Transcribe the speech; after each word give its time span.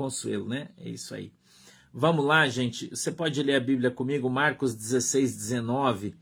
Consuelo, 0.00 0.48
né? 0.48 0.70
É 0.78 0.88
isso 0.88 1.14
aí. 1.14 1.30
Vamos 1.92 2.24
lá, 2.24 2.48
gente. 2.48 2.88
Você 2.88 3.12
pode 3.12 3.42
ler 3.42 3.56
a 3.56 3.60
Bíblia 3.60 3.90
comigo, 3.90 4.30
Marcos 4.30 4.74
16, 4.74 5.36
19. 5.36 6.14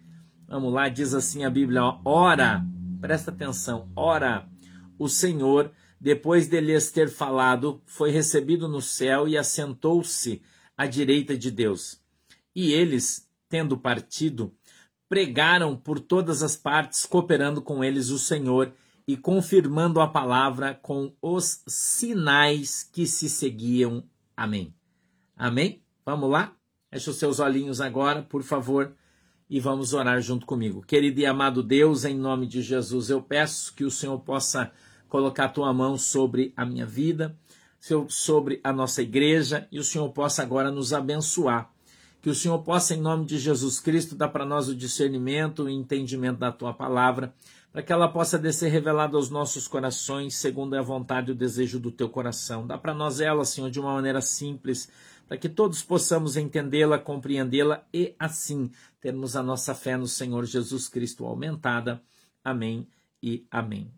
Vamos 0.49 0.73
lá, 0.73 0.89
diz 0.89 1.15
assim 1.15 1.45
a 1.45 1.51
Bíblia: 1.51 1.83
Ora, 2.05 2.61
presta 3.01 3.31
atenção, 3.31 3.89
ora, 3.95 4.49
o 4.99 5.09
Senhor, 5.09 5.71
depois 6.01 6.49
de 6.49 6.61
lhes 6.61 6.91
ter 6.91 7.09
falado, 7.09 7.81
foi 7.87 8.11
recebido 8.11 8.67
no 8.67 8.83
céu 8.83 9.29
e 9.29 9.39
assentou-se 9.39 10.43
à 10.77 10.85
direita 10.85 11.39
de 11.39 11.49
Deus. 11.49 12.03
E 12.57 12.73
eles, 12.73 13.31
tendo 13.49 13.79
partido, 13.79 14.53
pregaram 15.09 15.77
por 15.77 16.01
todas 16.01 16.43
as 16.43 16.57
partes, 16.57 17.07
cooperando 17.07 17.63
com 17.63 17.85
eles 17.85 18.11
o 18.11 18.19
Senhor 18.19 18.73
e 19.09 19.17
confirmando 19.17 20.03
a 20.03 20.07
palavra 20.07 20.75
com 20.75 21.15
os 21.23 21.63
sinais 21.67 22.83
que 22.93 23.07
se 23.07 23.27
seguiam. 23.27 24.05
Amém. 24.37 24.75
Amém? 25.35 25.83
Vamos 26.05 26.31
lá? 26.31 26.53
Feche 26.91 27.09
os 27.09 27.17
seus 27.17 27.41
olhinhos 27.41 27.81
agora, 27.81 28.21
por 28.21 28.43
favor, 28.43 28.95
e 29.49 29.59
vamos 29.61 29.95
orar 29.95 30.21
junto 30.21 30.45
comigo. 30.45 30.83
Querido 30.83 31.21
e 31.21 31.25
amado 31.25 31.63
Deus, 31.63 32.05
em 32.05 32.15
nome 32.15 32.47
de 32.47 32.61
Jesus, 32.61 33.09
eu 33.09 33.23
peço 33.23 33.75
que 33.75 33.83
o 33.83 33.91
Senhor 33.91 34.19
possa 34.21 34.71
colocar 35.09 35.47
a 35.47 35.49
tua 35.49 35.73
mão 35.73 35.97
sobre 35.97 36.53
a 36.55 36.67
minha 36.67 36.85
vida, 36.85 37.35
sobre 38.11 38.61
a 38.63 38.75
nossa 38.75 39.01
igreja, 39.01 39.67
e 39.73 39.79
o 39.79 39.85
Senhor 39.85 40.11
possa 40.11 40.43
agora 40.43 40.71
nos 40.71 40.93
abençoar 40.93 41.73
que 42.21 42.29
o 42.29 42.35
Senhor 42.35 42.59
possa, 42.59 42.95
em 42.95 43.01
nome 43.01 43.25
de 43.25 43.39
Jesus 43.39 43.79
Cristo, 43.81 44.15
dar 44.17 44.29
para 44.29 44.45
nós 44.45 44.69
o 44.69 44.75
discernimento, 44.75 45.65
o 45.65 45.71
entendimento 45.71 46.39
da 46.39 46.51
tua 46.51 46.75
palavra, 46.75 47.33
para 47.73 47.83
que 47.83 47.93
ela 47.93 48.09
possa 48.09 48.39
descer 48.39 48.71
revelada 48.71 49.17
aos 49.17 49.31
nossos 49.31 49.69
corações, 49.69 50.35
segundo 50.37 50.75
a 50.75 50.83
vontade 50.83 51.31
e 51.31 51.33
o 51.33 51.37
desejo 51.37 51.79
do 51.79 51.91
teu 51.91 52.09
coração. 52.09 52.67
Dá 52.67 52.79
para 52.79 52.95
nós 52.95 53.21
ela, 53.21 53.45
Senhor, 53.45 53.71
de 53.71 53.79
uma 53.79 53.93
maneira 53.93 54.21
simples, 54.21 54.89
para 55.29 55.37
que 55.37 55.49
todos 55.49 55.83
possamos 55.83 56.37
entendê-la, 56.37 56.99
compreendê-la 56.99 57.85
e, 57.93 58.15
assim, 58.19 58.71
termos 59.01 59.37
a 59.37 59.43
nossa 59.43 59.75
fé 59.75 59.97
no 59.97 60.07
Senhor 60.07 60.45
Jesus 60.47 60.89
Cristo 60.89 61.27
aumentada. 61.27 62.03
Amém 62.43 62.89
e 63.23 63.47
amém. 63.51 63.93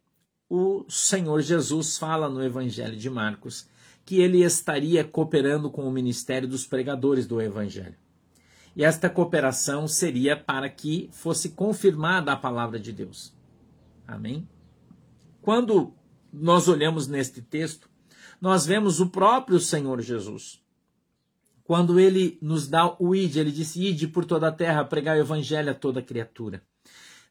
O 0.48 0.84
Senhor 0.88 1.40
Jesus 1.40 1.96
fala 1.96 2.28
no 2.28 2.42
Evangelho 2.42 2.96
de 2.96 3.08
Marcos 3.08 3.68
que 4.04 4.20
ele 4.20 4.42
estaria 4.42 5.04
cooperando 5.04 5.70
com 5.70 5.86
o 5.86 5.92
ministério 5.92 6.48
dos 6.48 6.66
pregadores 6.66 7.28
do 7.28 7.40
Evangelho. 7.40 7.94
E 8.74 8.84
esta 8.84 9.08
cooperação 9.08 9.86
seria 9.86 10.36
para 10.36 10.68
que 10.68 11.08
fosse 11.12 11.50
confirmada 11.50 12.32
a 12.32 12.36
palavra 12.36 12.78
de 12.78 12.92
Deus. 12.92 13.32
Amém? 14.10 14.48
Quando 15.40 15.94
nós 16.32 16.66
olhamos 16.66 17.06
neste 17.06 17.40
texto, 17.40 17.88
nós 18.40 18.66
vemos 18.66 19.00
o 19.00 19.08
próprio 19.08 19.60
Senhor 19.60 20.00
Jesus. 20.00 20.60
Quando 21.62 22.00
ele 22.00 22.36
nos 22.42 22.66
dá 22.66 22.96
o 22.98 23.14
id, 23.14 23.36
ele 23.36 23.52
disse: 23.52 23.80
Ide 23.80 24.08
por 24.08 24.24
toda 24.24 24.48
a 24.48 24.52
terra, 24.52 24.84
pregar 24.84 25.16
o 25.16 25.20
evangelho 25.20 25.70
a 25.70 25.74
toda 25.74 26.02
criatura. 26.02 26.62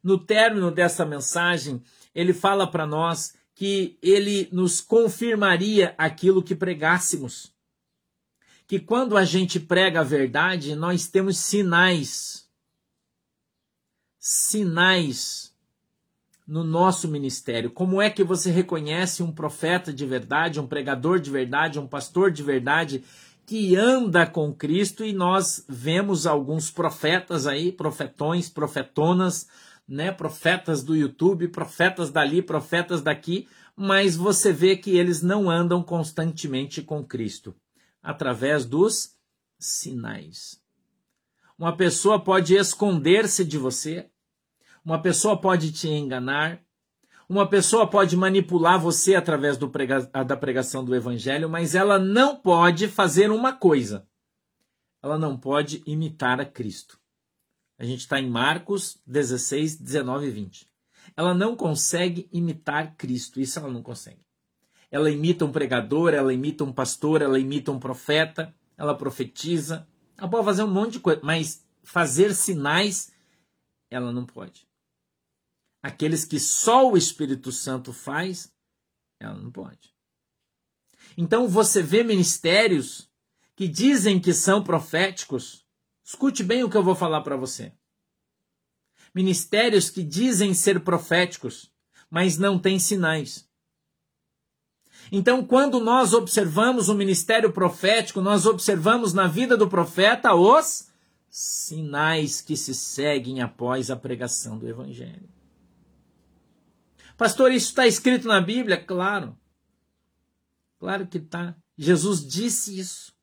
No 0.02 0.18
término 0.18 0.72
dessa 0.72 1.06
mensagem, 1.06 1.84
ele 2.16 2.34
fala 2.34 2.66
para 2.66 2.88
nós 2.88 3.34
que 3.54 3.98
ele 4.02 4.48
nos 4.52 4.80
confirmaria 4.80 5.94
aquilo 5.98 6.42
que 6.42 6.56
pregássemos 6.56 7.54
que 8.66 8.80
quando 8.80 9.18
a 9.18 9.26
gente 9.26 9.60
prega 9.60 10.02
a 10.02 10.04
verdade, 10.04 10.76
nós 10.76 11.08
temos 11.08 11.40
sinais. 11.40 12.48
Sinais 14.20 15.50
no 16.50 16.64
nosso 16.64 17.08
ministério. 17.08 17.70
Como 17.70 18.02
é 18.02 18.10
que 18.10 18.24
você 18.24 18.50
reconhece 18.50 19.22
um 19.22 19.32
profeta 19.32 19.94
de 19.94 20.04
verdade, 20.04 20.60
um 20.60 20.66
pregador 20.66 21.20
de 21.20 21.30
verdade, 21.30 21.78
um 21.78 21.86
pastor 21.86 22.32
de 22.32 22.42
verdade 22.42 23.04
que 23.46 23.76
anda 23.76 24.26
com 24.26 24.52
Cristo 24.52 25.06
e 25.06 25.14
nós 25.14 25.64
vemos 25.70 26.26
alguns 26.26 26.72
profetas 26.72 27.46
aí, 27.46 27.72
profetões, 27.72 28.50
profetonas, 28.50 29.48
né, 29.88 30.12
profetas 30.12 30.84
do 30.84 30.96
YouTube, 30.96 31.50
profetas 31.50 32.10
dali, 32.10 32.42
profetas 32.42 33.04
daqui, 33.04 33.48
mas 33.76 34.16
você 34.16 34.52
vê 34.52 34.76
que 34.76 34.98
eles 34.98 35.22
não 35.22 35.52
andam 35.52 35.84
constantemente 35.84 36.82
com 36.82 37.04
Cristo 37.04 37.56
através 38.02 38.66
dos 38.66 39.16
sinais. 39.60 40.60
Uma 41.60 41.78
pessoa 41.78 42.20
pode 42.20 42.56
esconder-se 42.56 43.46
de 43.46 43.58
você, 43.60 44.10
uma 44.84 45.02
pessoa 45.02 45.40
pode 45.40 45.72
te 45.72 45.88
enganar, 45.88 46.62
uma 47.28 47.48
pessoa 47.48 47.88
pode 47.88 48.18
manipular 48.18 48.80
você 48.80 49.16
através 49.16 49.58
prega 49.58 50.02
da 50.24 50.36
pregação 50.36 50.84
do 50.84 50.96
evangelho, 50.96 51.50
mas 51.50 51.76
ela 51.76 52.00
não 52.00 52.36
pode 52.36 52.88
fazer 52.88 53.32
uma 53.32 53.54
coisa. 53.54 54.08
Ela 55.02 55.18
não 55.18 55.38
pode 55.38 55.84
imitar 55.86 56.40
a 56.40 56.46
Cristo. 56.46 57.00
A 57.78 57.86
gente 57.86 58.00
está 58.00 58.20
em 58.20 58.30
Marcos 58.30 59.02
16, 59.06 59.78
19 59.78 60.28
e 60.28 60.32
20. 60.32 60.68
Ela 61.16 61.34
não 61.34 61.56
consegue 61.56 62.28
imitar 62.34 62.96
Cristo. 62.96 63.40
Isso 63.40 63.60
ela 63.60 63.70
não 63.70 63.82
consegue 63.82 64.20
ela 64.92 65.10
imita 65.10 65.46
um 65.46 65.52
pregador, 65.52 66.14
ela 66.14 66.34
imita 66.34 66.64
um 66.64 66.74
pastor, 66.74 67.22
ela 67.22 67.40
imita 67.40 67.72
um 67.72 67.80
profeta, 67.80 68.54
ela 68.78 68.96
profetiza. 68.96 69.88
Ela 70.18 70.30
pode 70.30 70.46
fazer 70.46 70.64
um 70.64 70.72
monte 70.72 70.94
de 70.94 71.00
coisa, 71.00 71.22
mas 71.24 71.66
fazer 71.84 72.34
sinais, 72.34 73.12
ela 73.90 74.12
não 74.12 74.26
pode. 74.26 74.68
Aqueles 75.82 76.26
que 76.26 76.40
só 76.40 76.90
o 76.90 76.98
Espírito 76.98 77.52
Santo 77.52 77.94
faz, 77.94 78.52
ela 79.20 79.36
não 79.36 79.52
pode. 79.52 79.94
Então 81.18 81.48
você 81.48 81.82
vê 81.82 82.04
ministérios 82.04 83.10
que 83.56 83.68
dizem 83.68 84.20
que 84.20 84.34
são 84.34 84.64
proféticos. 84.64 85.66
Escute 86.04 86.44
bem 86.44 86.64
o 86.64 86.70
que 86.70 86.78
eu 86.78 86.84
vou 86.84 86.96
falar 86.96 87.22
para 87.22 87.36
você. 87.36 87.74
Ministérios 89.14 89.90
que 89.90 90.04
dizem 90.04 90.54
ser 90.54 90.82
proféticos, 90.82 91.72
mas 92.10 92.38
não 92.38 92.60
têm 92.60 92.80
sinais. 92.80 93.48
Então, 95.12 95.44
quando 95.44 95.80
nós 95.80 96.14
observamos 96.14 96.88
o 96.88 96.96
ministério 96.96 97.52
profético, 97.52 98.22
nós 98.22 98.46
observamos 98.46 99.14
na 99.14 99.28
vida 99.28 99.58
do 99.58 99.68
profeta 99.68 100.36
os 100.36 100.88
sinais 101.30 102.42
que 102.42 102.56
se 102.56 102.76
seguem 102.76 103.42
após 103.42 103.90
a 103.90 103.96
pregação 103.96 104.58
do 104.58 104.68
evangelho. 104.68 105.39
Pastor, 107.20 107.52
isso 107.52 107.68
está 107.68 107.86
escrito 107.86 108.30
na 108.30 108.40
Bíblia? 108.40 108.82
Claro. 108.82 109.38
Claro 110.80 111.06
que 111.06 111.18
está. 111.18 111.54
Jesus 111.78 112.26
disse 112.26 112.80
isso. 112.80 113.14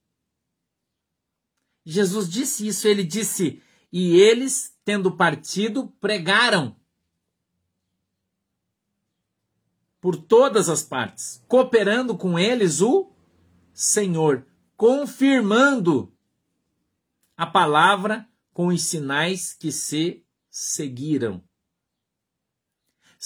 Jesus 1.83 2.29
disse 2.29 2.67
isso. 2.67 2.87
Ele 2.87 3.03
disse: 3.03 3.63
E 3.91 4.17
eles, 4.17 4.79
tendo 4.85 5.17
partido, 5.17 5.89
pregaram 5.99 6.77
por 9.99 10.15
todas 10.15 10.69
as 10.69 10.83
partes, 10.83 11.43
cooperando 11.49 12.19
com 12.19 12.39
eles 12.39 12.83
o 12.83 13.11
Senhor, 13.73 14.47
confirmando 14.77 16.15
a 17.35 17.47
palavra 17.47 18.29
com 18.53 18.67
os 18.67 18.83
sinais 18.83 19.55
que 19.55 19.73
se 19.73 20.23
seguiram. 20.51 21.46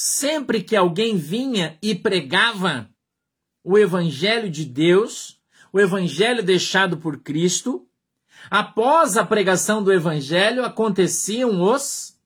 Sempre 0.02 0.62
que 0.62 0.74
alguém 0.74 1.18
vinha 1.18 1.76
e 1.82 1.94
pregava 1.94 2.88
o 3.62 3.76
evangelho 3.76 4.50
de 4.50 4.64
Deus, 4.64 5.38
o 5.70 5.78
evangelho 5.78 6.42
deixado 6.42 6.96
por 6.96 7.18
Cristo, 7.18 7.86
após 8.50 9.18
a 9.18 9.26
pregação 9.26 9.84
do 9.84 9.92
evangelho 9.92 10.64
aconteciam 10.64 11.60
os 11.60 12.18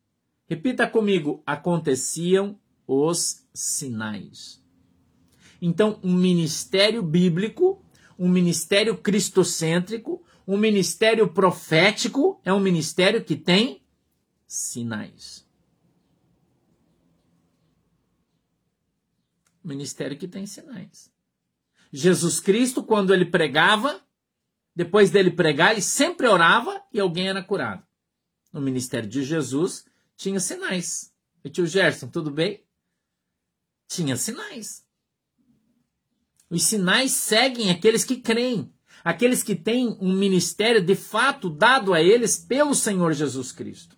Repita 0.46 0.86
comigo, 0.86 1.42
aconteciam 1.44 2.56
os 2.86 3.44
sinais. 3.52 4.62
Então, 5.60 5.98
um 6.00 6.14
ministério 6.14 7.02
bíblico, 7.02 7.84
um 8.16 8.28
ministério 8.28 8.96
cristocêntrico, 8.96 10.22
um 10.46 10.56
ministério 10.56 11.26
profético 11.26 12.40
é 12.44 12.52
um 12.52 12.60
ministério 12.60 13.25
que 13.25 13.34
tem 13.34 13.82
sinais. 14.46 15.44
Ministério 19.64 20.16
que 20.16 20.28
tem 20.28 20.46
sinais. 20.46 21.11
Jesus 21.93 22.40
Cristo, 22.40 22.82
quando 22.82 23.14
ele 23.14 23.25
pregava, 23.25 24.00
depois 24.75 25.11
dele 25.11 25.31
pregar, 25.31 25.72
ele 25.72 25.81
sempre 25.81 26.26
orava 26.26 26.82
e 26.93 27.00
alguém 27.00 27.28
era 27.28 27.43
curado. 27.43 27.84
No 28.52 28.61
ministério 28.61 29.08
de 29.08 29.22
Jesus 29.22 29.87
tinha 30.16 30.38
sinais. 30.38 31.12
E 31.44 31.50
tio 31.50 31.66
Gerson, 31.66 32.08
tudo 32.08 32.31
bem? 32.31 32.64
tinha 33.88 34.16
sinais. 34.16 34.84
Os 36.50 36.64
sinais 36.64 37.12
seguem 37.12 37.70
aqueles 37.70 38.05
que 38.05 38.16
creem, 38.16 38.72
aqueles 39.02 39.43
que 39.43 39.55
têm 39.55 39.96
um 40.00 40.12
ministério 40.12 40.84
de 40.84 40.94
fato 40.94 41.49
dado 41.49 41.93
a 41.93 42.02
eles 42.02 42.37
pelo 42.37 42.75
Senhor 42.75 43.12
Jesus 43.12 43.52
Cristo. 43.52 43.96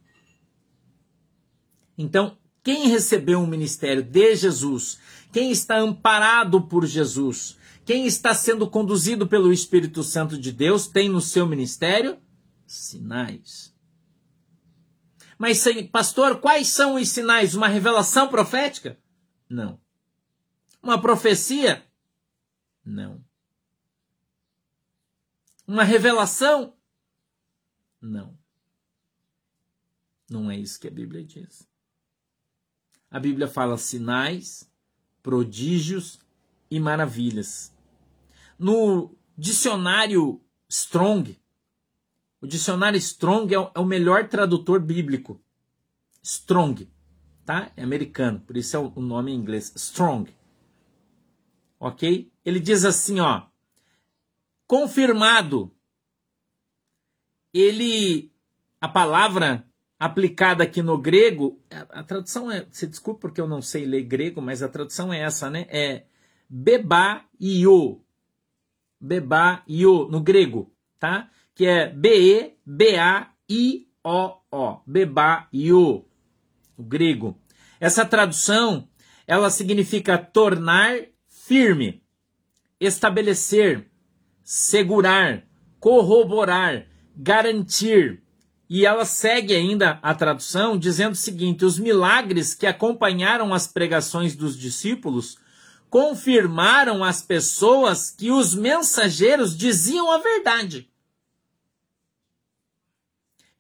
Então, 1.99 2.39
quem 2.63 2.89
recebeu 2.89 3.41
um 3.41 3.47
ministério 3.47 4.03
de 4.03 4.37
Jesus, 4.37 4.99
quem 5.33 5.51
está 5.51 5.79
amparado 5.79 6.63
por 6.63 6.87
Jesus, 6.87 7.57
quem 7.85 8.07
está 8.07 8.35
sendo 8.35 8.69
conduzido 8.69 9.27
pelo 9.27 9.53
Espírito 9.53 10.03
Santo 10.03 10.39
de 10.39 10.51
Deus 10.53 10.87
tem 10.87 11.09
no 11.09 11.21
seu 11.21 11.47
ministério 11.47 12.19
sinais. 12.67 13.75
Mas, 15.39 15.65
pastor, 15.93 16.41
quais 16.41 16.69
são 16.69 16.95
os 16.95 17.09
sinais? 17.11 17.55
Uma 17.55 17.69
revelação 17.69 18.29
profética? 18.29 18.99
Não. 19.49 19.81
Uma 20.83 21.01
profecia? 21.01 21.87
Não. 22.85 23.23
Uma 25.67 25.85
revelação? 25.85 26.75
Não. 28.01 28.39
Não 30.31 30.51
é 30.51 30.57
isso 30.57 30.81
que 30.81 30.89
a 30.89 30.91
Bíblia 30.91 31.25
diz. 31.25 31.69
A 33.11 33.21
Bíblia 33.21 33.47
fala 33.47 33.77
sinais, 33.77 34.71
prodígios 35.27 36.21
e 36.71 36.79
maravilhas. 36.79 37.75
No 38.57 39.13
dicionário 39.37 40.41
Strong, 40.69 41.37
o 42.41 42.47
dicionário 42.47 42.97
Strong 42.97 43.53
é 43.53 43.81
o 43.81 43.85
melhor 43.85 44.29
tradutor 44.29 44.79
bíblico. 44.79 45.41
Strong, 46.23 46.89
tá? 47.45 47.73
É 47.77 47.83
americano, 47.83 48.39
por 48.39 48.57
isso 48.57 48.77
é 48.77 48.79
o 48.79 49.01
nome 49.01 49.33
em 49.33 49.35
inglês. 49.35 49.73
Strong. 49.75 50.33
Ok? 51.81 52.31
Ele 52.45 52.61
diz 52.61 52.85
assim, 52.85 53.19
ó. 53.19 53.47
Confirmado. 54.65 55.75
Ele, 57.53 58.31
a 58.81 58.89
palavra 58.89 59.66
aplicada 59.99 60.65
aqui 60.65 60.83
no 60.83 60.99
grego, 60.99 61.61
a, 61.71 62.03
tradução 62.03 62.51
é, 62.51 62.67
se 62.71 62.87
desculpe 62.87 63.21
porque 63.21 63.41
eu 63.41 63.49
não 63.49 63.63
sei 63.63 63.85
ler 63.87 64.03
grego, 64.03 64.43
mas 64.43 64.63
a 64.63 64.69
tradução 64.69 65.13
é 65.13 65.21
essa, 65.21 65.51
né? 65.51 65.67
É 65.69 66.05
bebaio. 66.49 68.03
Bebaio 69.01 70.09
no 70.09 70.21
grego, 70.21 70.73
tá? 70.99 71.31
Que 71.55 71.67
é 71.67 71.89
B 71.89 72.09
E 72.09 72.57
B 72.65 72.99
A 72.99 73.33
I 73.49 73.89
O 74.05 74.37
O. 74.51 74.81
Bebaio. 74.87 76.05
O 76.77 76.83
grego. 76.83 77.39
Essa 77.81 78.05
tradução, 78.05 78.89
ela 79.27 79.51
significa 79.51 80.19
tornar 80.19 80.99
firme, 81.27 82.03
estabelecer, 82.81 83.91
segurar, 84.43 85.47
corroborar, 85.79 86.87
garantir, 87.15 88.23
e 88.69 88.85
ela 88.85 89.05
segue 89.05 89.55
ainda 89.55 89.99
a 90.03 90.15
tradução 90.15 90.79
dizendo 90.79 91.13
o 91.13 91.17
seguinte: 91.17 91.65
os 91.65 91.79
milagres 91.79 92.55
que 92.55 92.67
acompanharam 92.67 93.55
as 93.55 93.67
pregações 93.67 94.35
dos 94.35 94.59
discípulos 94.59 95.39
confirmaram 95.89 97.05
às 97.05 97.23
pessoas 97.23 98.11
que 98.11 98.31
os 98.31 98.55
mensageiros 98.55 99.57
diziam 99.57 100.11
a 100.11 100.19
verdade. 100.19 100.91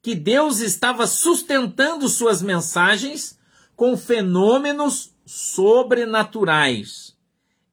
Que 0.02 0.14
Deus 0.14 0.60
estava 0.60 1.06
sustentando 1.06 2.08
suas 2.08 2.42
mensagens 2.42 3.38
com 3.74 3.96
fenômenos 3.96 5.14
sobrenaturais 5.24 7.16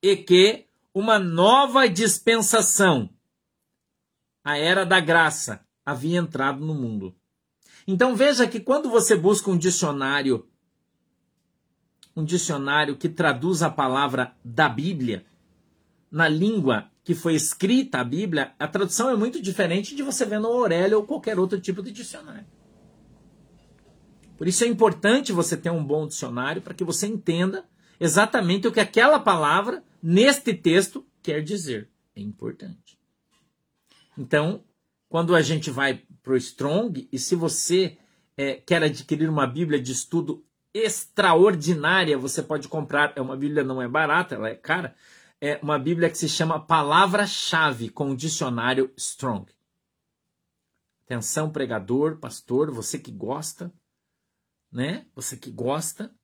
e 0.02 0.16
que 0.16 0.66
uma 0.94 1.18
nova 1.18 1.88
dispensação, 1.88 3.10
a 4.44 4.58
era 4.58 4.86
da 4.86 5.00
graça, 5.00 5.66
havia 5.86 6.20
entrado 6.20 6.64
no 6.64 6.74
mundo. 6.76 7.16
Então 7.88 8.16
veja 8.16 8.48
que 8.48 8.60
quando 8.60 8.90
você 8.90 9.16
busca 9.16 9.50
um 9.50 9.58
dicionário, 9.58 10.48
um 12.16 12.24
dicionário 12.24 12.96
que 12.96 13.10
traduz 13.10 13.62
a 13.62 13.70
palavra 13.70 14.36
da 14.44 14.70
Bíblia 14.70 15.26
na 16.12 16.28
língua 16.28 16.90
que 17.04 17.14
foi 17.14 17.36
escrita 17.36 18.00
a 18.00 18.04
Bíblia, 18.04 18.54
a 18.58 18.68
tradução 18.68 19.10
é 19.10 19.16
muito 19.16 19.42
diferente 19.42 19.96
de 19.96 20.02
você 20.02 20.26
ver 20.26 20.40
no 20.40 20.48
Aurélio 20.48 21.00
ou 21.00 21.06
qualquer 21.06 21.38
outro 21.38 21.60
tipo 21.60 21.82
de 21.82 21.92
dicionário. 21.92 22.46
Por 24.38 24.48
isso 24.48 24.64
é 24.64 24.68
importante 24.68 25.34
você 25.34 25.58
ter 25.58 25.70
um 25.70 25.84
bom 25.84 26.08
dicionário 26.08 26.62
para 26.62 26.74
que 26.74 26.84
você 26.84 27.08
entenda 27.08 27.66
exatamente 28.00 28.68
o 28.68 28.72
que 28.72 28.80
aquela 28.80 29.20
palavra 29.20 29.84
neste 30.02 30.54
texto 30.54 31.06
quer 31.22 31.42
dizer. 31.44 31.90
É 32.16 32.22
importante. 32.22 32.98
Então, 34.18 34.64
quando 35.10 35.36
a 35.36 35.42
gente 35.42 35.70
vai 35.70 36.04
para 36.24 36.34
o 36.34 36.38
Strong, 36.38 37.08
e 37.12 37.20
se 37.20 37.36
você 37.36 37.98
é, 38.38 38.56
quer 38.56 38.82
adquirir 38.82 39.30
uma 39.30 39.46
Bíblia 39.46 39.80
de 39.80 39.92
estudo 39.92 40.44
extraordinária, 40.74 42.18
você 42.18 42.42
pode 42.42 42.68
comprar. 42.68 43.14
É 43.16 43.22
uma 43.22 43.36
Bíblia 43.36 43.64
não 43.64 43.82
é 43.82 43.88
barata, 43.88 44.36
ela 44.36 44.50
é 44.50 44.56
cara. 44.56 44.96
É 45.40 45.60
uma 45.62 45.78
Bíblia 45.78 46.10
que 46.10 46.18
se 46.18 46.30
chama 46.30 46.66
Palavra-chave 46.66 47.90
com 47.90 48.16
dicionário 48.16 48.92
Strong. 48.96 49.52
Atenção, 51.06 51.52
pregador, 51.52 52.18
pastor, 52.18 52.72
você 52.72 52.98
que 52.98 53.12
gosta, 53.12 53.72
né? 54.72 55.06
Você 55.14 55.36
que 55.36 55.52
gosta 55.52 56.16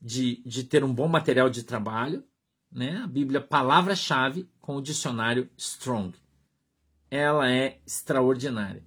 de, 0.00 0.40
de 0.46 0.62
ter 0.62 0.84
um 0.84 0.94
bom 0.94 1.08
material 1.08 1.50
de 1.50 1.64
trabalho, 1.64 2.24
né? 2.70 2.98
A 2.98 3.08
Bíblia 3.08 3.40
Palavra-chave 3.40 4.48
com 4.60 4.76
o 4.76 4.82
dicionário 4.82 5.50
Strong. 5.58 6.16
Ela 7.10 7.50
é 7.50 7.80
extraordinária. 7.84 8.84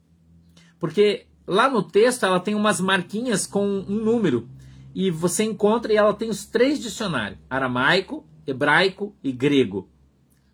Porque 0.80 1.28
lá 1.46 1.70
no 1.70 1.84
texto 1.84 2.26
ela 2.26 2.40
tem 2.40 2.56
umas 2.56 2.80
marquinhas 2.80 3.48
com 3.48 3.66
um 3.66 4.04
número. 4.04 4.50
E 4.94 5.12
você 5.12 5.44
encontra 5.44 5.94
e 5.94 5.96
ela 5.96 6.14
tem 6.14 6.30
os 6.30 6.46
três 6.46 6.80
dicionários: 6.80 7.40
aramaico, 7.50 8.28
hebraico 8.46 9.16
e 9.24 9.32
grego. 9.32 9.90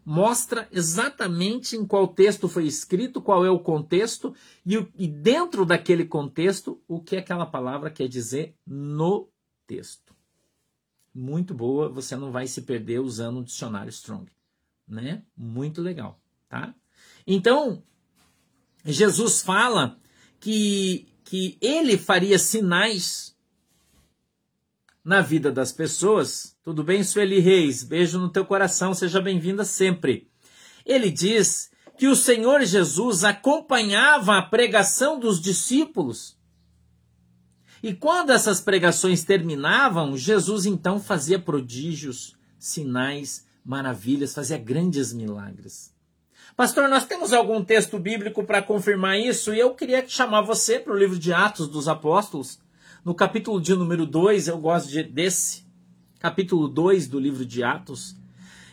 Mostra 0.05 0.67
exatamente 0.69 1.77
em 1.77 1.85
qual 1.85 2.09
texto 2.09 2.49
foi 2.49 2.65
escrito, 2.65 3.21
qual 3.21 3.45
é 3.45 3.49
o 3.49 3.59
contexto 3.59 4.35
e, 4.65 4.85
e 4.97 5.07
dentro 5.07 5.65
daquele 5.65 6.03
contexto 6.03 6.81
o 6.89 6.99
que 6.99 7.15
aquela 7.15 7.45
palavra 7.45 7.89
quer 7.89 8.09
dizer 8.09 8.53
no 8.67 9.29
texto. 9.65 10.13
Muito 11.15 11.53
boa, 11.53 11.87
você 11.87 12.17
não 12.17 12.31
vai 12.31 12.47
se 12.47 12.63
perder 12.63 12.99
usando 12.99 13.39
um 13.39 13.43
dicionário 13.43 13.89
Strong, 13.89 14.29
né? 14.85 15.23
Muito 15.37 15.81
legal, 15.81 16.19
tá? 16.49 16.75
Então, 17.25 17.81
Jesus 18.83 19.41
fala 19.41 19.97
que, 20.43 21.07
que 21.23 21.57
ele 21.61 21.97
faria 21.97 22.37
sinais 22.37 23.33
na 25.01 25.21
vida 25.21 25.49
das 25.49 25.71
pessoas. 25.71 26.57
Tudo 26.61 26.83
bem, 26.83 27.01
Sueli 27.01 27.39
Reis? 27.39 27.81
Beijo 27.81 28.19
no 28.19 28.29
teu 28.29 28.45
coração, 28.45 28.93
seja 28.93 29.21
bem-vinda 29.21 29.63
sempre. 29.63 30.29
Ele 30.85 31.09
diz 31.09 31.71
que 31.97 32.09
o 32.09 32.15
Senhor 32.15 32.61
Jesus 32.65 33.23
acompanhava 33.23 34.37
a 34.37 34.41
pregação 34.41 35.17
dos 35.17 35.39
discípulos. 35.39 36.37
E 37.81 37.93
quando 37.93 38.31
essas 38.31 38.59
pregações 38.59 39.23
terminavam, 39.23 40.17
Jesus 40.17 40.65
então 40.65 40.99
fazia 40.99 41.39
prodígios, 41.39 42.35
sinais, 42.59 43.45
maravilhas, 43.63 44.33
fazia 44.33 44.57
grandes 44.57 45.13
milagres. 45.13 45.92
Pastor, 46.55 46.87
nós 46.87 47.03
temos 47.05 47.33
algum 47.33 47.63
texto 47.63 47.97
bíblico 47.97 48.43
para 48.43 48.61
confirmar 48.61 49.17
isso? 49.17 49.55
E 49.55 49.59
eu 49.59 49.73
queria 49.73 50.07
chamar 50.07 50.41
você 50.41 50.79
para 50.79 50.93
o 50.93 50.97
livro 50.97 51.17
de 51.17 51.33
Atos 51.33 51.67
dos 51.67 51.87
Apóstolos. 51.87 52.59
No 53.03 53.15
capítulo 53.15 53.59
de 53.59 53.75
número 53.75 54.05
2, 54.05 54.49
eu 54.49 54.59
gosto 54.59 54.87
de, 54.87 55.01
desse, 55.01 55.65
capítulo 56.19 56.67
2 56.67 57.07
do 57.07 57.19
livro 57.19 57.43
de 57.43 57.63
Atos. 57.63 58.15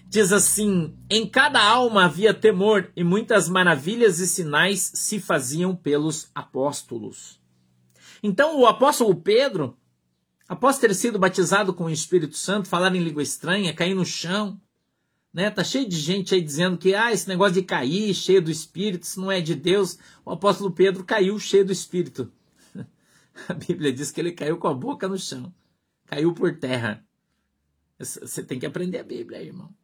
Diz 0.06 0.30
assim: 0.30 0.94
Em 1.08 1.26
cada 1.26 1.62
alma 1.62 2.04
havia 2.04 2.34
temor, 2.34 2.92
e 2.94 3.02
muitas 3.02 3.48
maravilhas 3.48 4.18
e 4.18 4.26
sinais 4.26 4.92
se 4.94 5.18
faziam 5.18 5.74
pelos 5.74 6.30
apóstolos. 6.34 7.40
Então, 8.22 8.60
o 8.60 8.66
apóstolo 8.66 9.14
Pedro, 9.14 9.74
após 10.46 10.76
ter 10.76 10.94
sido 10.94 11.18
batizado 11.18 11.72
com 11.72 11.84
o 11.84 11.90
Espírito 11.90 12.36
Santo, 12.36 12.68
falar 12.68 12.94
em 12.94 13.02
língua 13.02 13.22
estranha, 13.22 13.72
cair 13.72 13.94
no 13.94 14.04
chão, 14.04 14.60
né? 15.32 15.50
Tá 15.50 15.62
cheio 15.62 15.88
de 15.88 15.96
gente 15.96 16.34
aí 16.34 16.40
dizendo 16.40 16.76
que 16.76 16.94
ah, 16.94 17.12
esse 17.12 17.28
negócio 17.28 17.54
de 17.54 17.62
cair 17.62 18.14
cheio 18.14 18.42
do 18.42 18.50
Espírito, 18.50 19.04
isso 19.04 19.20
não 19.20 19.30
é 19.30 19.40
de 19.40 19.54
Deus. 19.54 19.98
O 20.24 20.30
apóstolo 20.30 20.70
Pedro 20.70 21.04
caiu 21.04 21.38
cheio 21.38 21.64
do 21.64 21.72
Espírito. 21.72 22.32
A 23.48 23.54
Bíblia 23.54 23.92
diz 23.92 24.10
que 24.10 24.20
ele 24.20 24.32
caiu 24.32 24.58
com 24.58 24.68
a 24.68 24.74
boca 24.74 25.08
no 25.08 25.18
chão, 25.18 25.54
caiu 26.06 26.34
por 26.34 26.58
terra. 26.58 27.04
Você 27.98 28.42
tem 28.42 28.58
que 28.58 28.66
aprender 28.66 28.98
a 28.98 29.04
Bíblia, 29.04 29.42
irmão. 29.42 29.74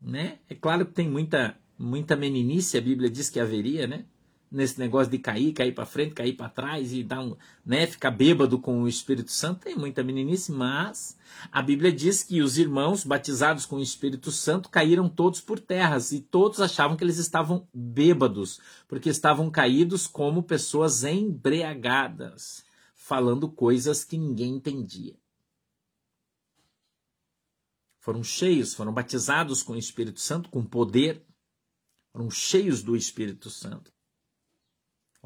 Né? 0.00 0.38
É 0.48 0.54
claro 0.54 0.84
que 0.86 0.92
tem 0.92 1.08
muita, 1.08 1.58
muita 1.78 2.14
meninice, 2.14 2.76
a 2.76 2.82
Bíblia 2.82 3.10
diz 3.10 3.30
que 3.30 3.40
haveria, 3.40 3.86
né? 3.86 4.04
Nesse 4.50 4.78
negócio 4.78 5.10
de 5.10 5.18
cair, 5.18 5.52
cair 5.52 5.72
para 5.72 5.84
frente, 5.84 6.14
cair 6.14 6.34
para 6.34 6.48
trás 6.48 6.92
e 6.92 7.02
dar 7.02 7.20
um, 7.20 7.36
né, 7.64 7.86
ficar 7.86 8.10
bêbado 8.10 8.58
com 8.58 8.82
o 8.82 8.88
Espírito 8.88 9.30
Santo, 9.30 9.60
tem 9.60 9.76
muita 9.76 10.02
meninice, 10.02 10.52
mas 10.52 11.16
a 11.52 11.60
Bíblia 11.60 11.92
diz 11.92 12.22
que 12.22 12.40
os 12.40 12.58
irmãos 12.58 13.04
batizados 13.04 13.66
com 13.66 13.76
o 13.76 13.82
Espírito 13.82 14.30
Santo 14.30 14.68
caíram 14.68 15.08
todos 15.08 15.40
por 15.40 15.60
terras 15.60 16.12
e 16.12 16.20
todos 16.20 16.60
achavam 16.60 16.96
que 16.96 17.04
eles 17.04 17.18
estavam 17.18 17.68
bêbados, 17.72 18.60
porque 18.86 19.08
estavam 19.08 19.50
caídos 19.50 20.06
como 20.06 20.42
pessoas 20.42 21.04
embriagadas, 21.04 22.64
falando 22.94 23.48
coisas 23.48 24.04
que 24.04 24.16
ninguém 24.16 24.54
entendia. 24.56 25.14
foram 28.08 28.24
cheios, 28.24 28.72
foram 28.72 28.90
batizados 28.90 29.62
com 29.62 29.74
o 29.74 29.78
Espírito 29.78 30.18
Santo, 30.18 30.48
com 30.48 30.64
poder, 30.64 31.22
foram 32.10 32.30
cheios 32.30 32.82
do 32.82 32.96
Espírito 32.96 33.50
Santo. 33.50 33.92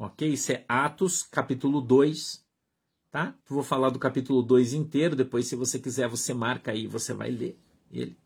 Ok? 0.03 0.27
Isso 0.27 0.51
é 0.51 0.65
Atos, 0.67 1.23
capítulo 1.23 1.79
2. 1.79 2.43
Tá? 3.09 3.33
Vou 3.47 3.63
falar 3.63 3.89
do 3.89 3.97
capítulo 3.97 4.43
2 4.43 4.73
inteiro, 4.73 5.15
depois, 5.15 5.47
se 5.47 5.55
você 5.55 5.79
quiser, 5.79 6.09
você 6.09 6.33
marca 6.33 6.71
aí, 6.71 6.87
você 6.87 7.13
vai 7.13 7.31
ler 7.31 7.57
ele. 7.89 8.17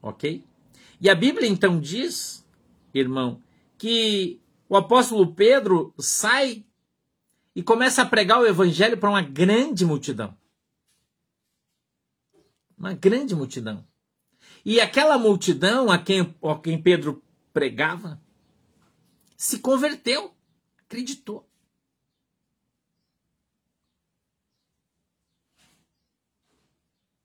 Ok? 0.00 0.42
E 0.98 1.10
a 1.10 1.14
Bíblia 1.14 1.46
então 1.46 1.78
diz, 1.78 2.46
irmão, 2.94 3.42
que 3.76 4.40
o 4.70 4.74
apóstolo 4.74 5.34
Pedro 5.34 5.92
sai 5.98 6.64
e 7.54 7.62
começa 7.62 8.00
a 8.00 8.06
pregar 8.06 8.40
o 8.40 8.46
evangelho 8.46 8.96
para 8.96 9.10
uma 9.10 9.20
grande 9.20 9.84
multidão. 9.84 10.34
Uma 12.78 12.94
grande 12.94 13.34
multidão. 13.34 13.86
E 14.64 14.80
aquela 14.80 15.18
multidão 15.18 15.90
a 15.90 15.98
quem, 15.98 16.34
a 16.42 16.54
quem 16.56 16.80
Pedro 16.80 17.22
pregava 17.52 18.21
se 19.42 19.58
converteu, 19.58 20.32
acreditou. 20.86 21.50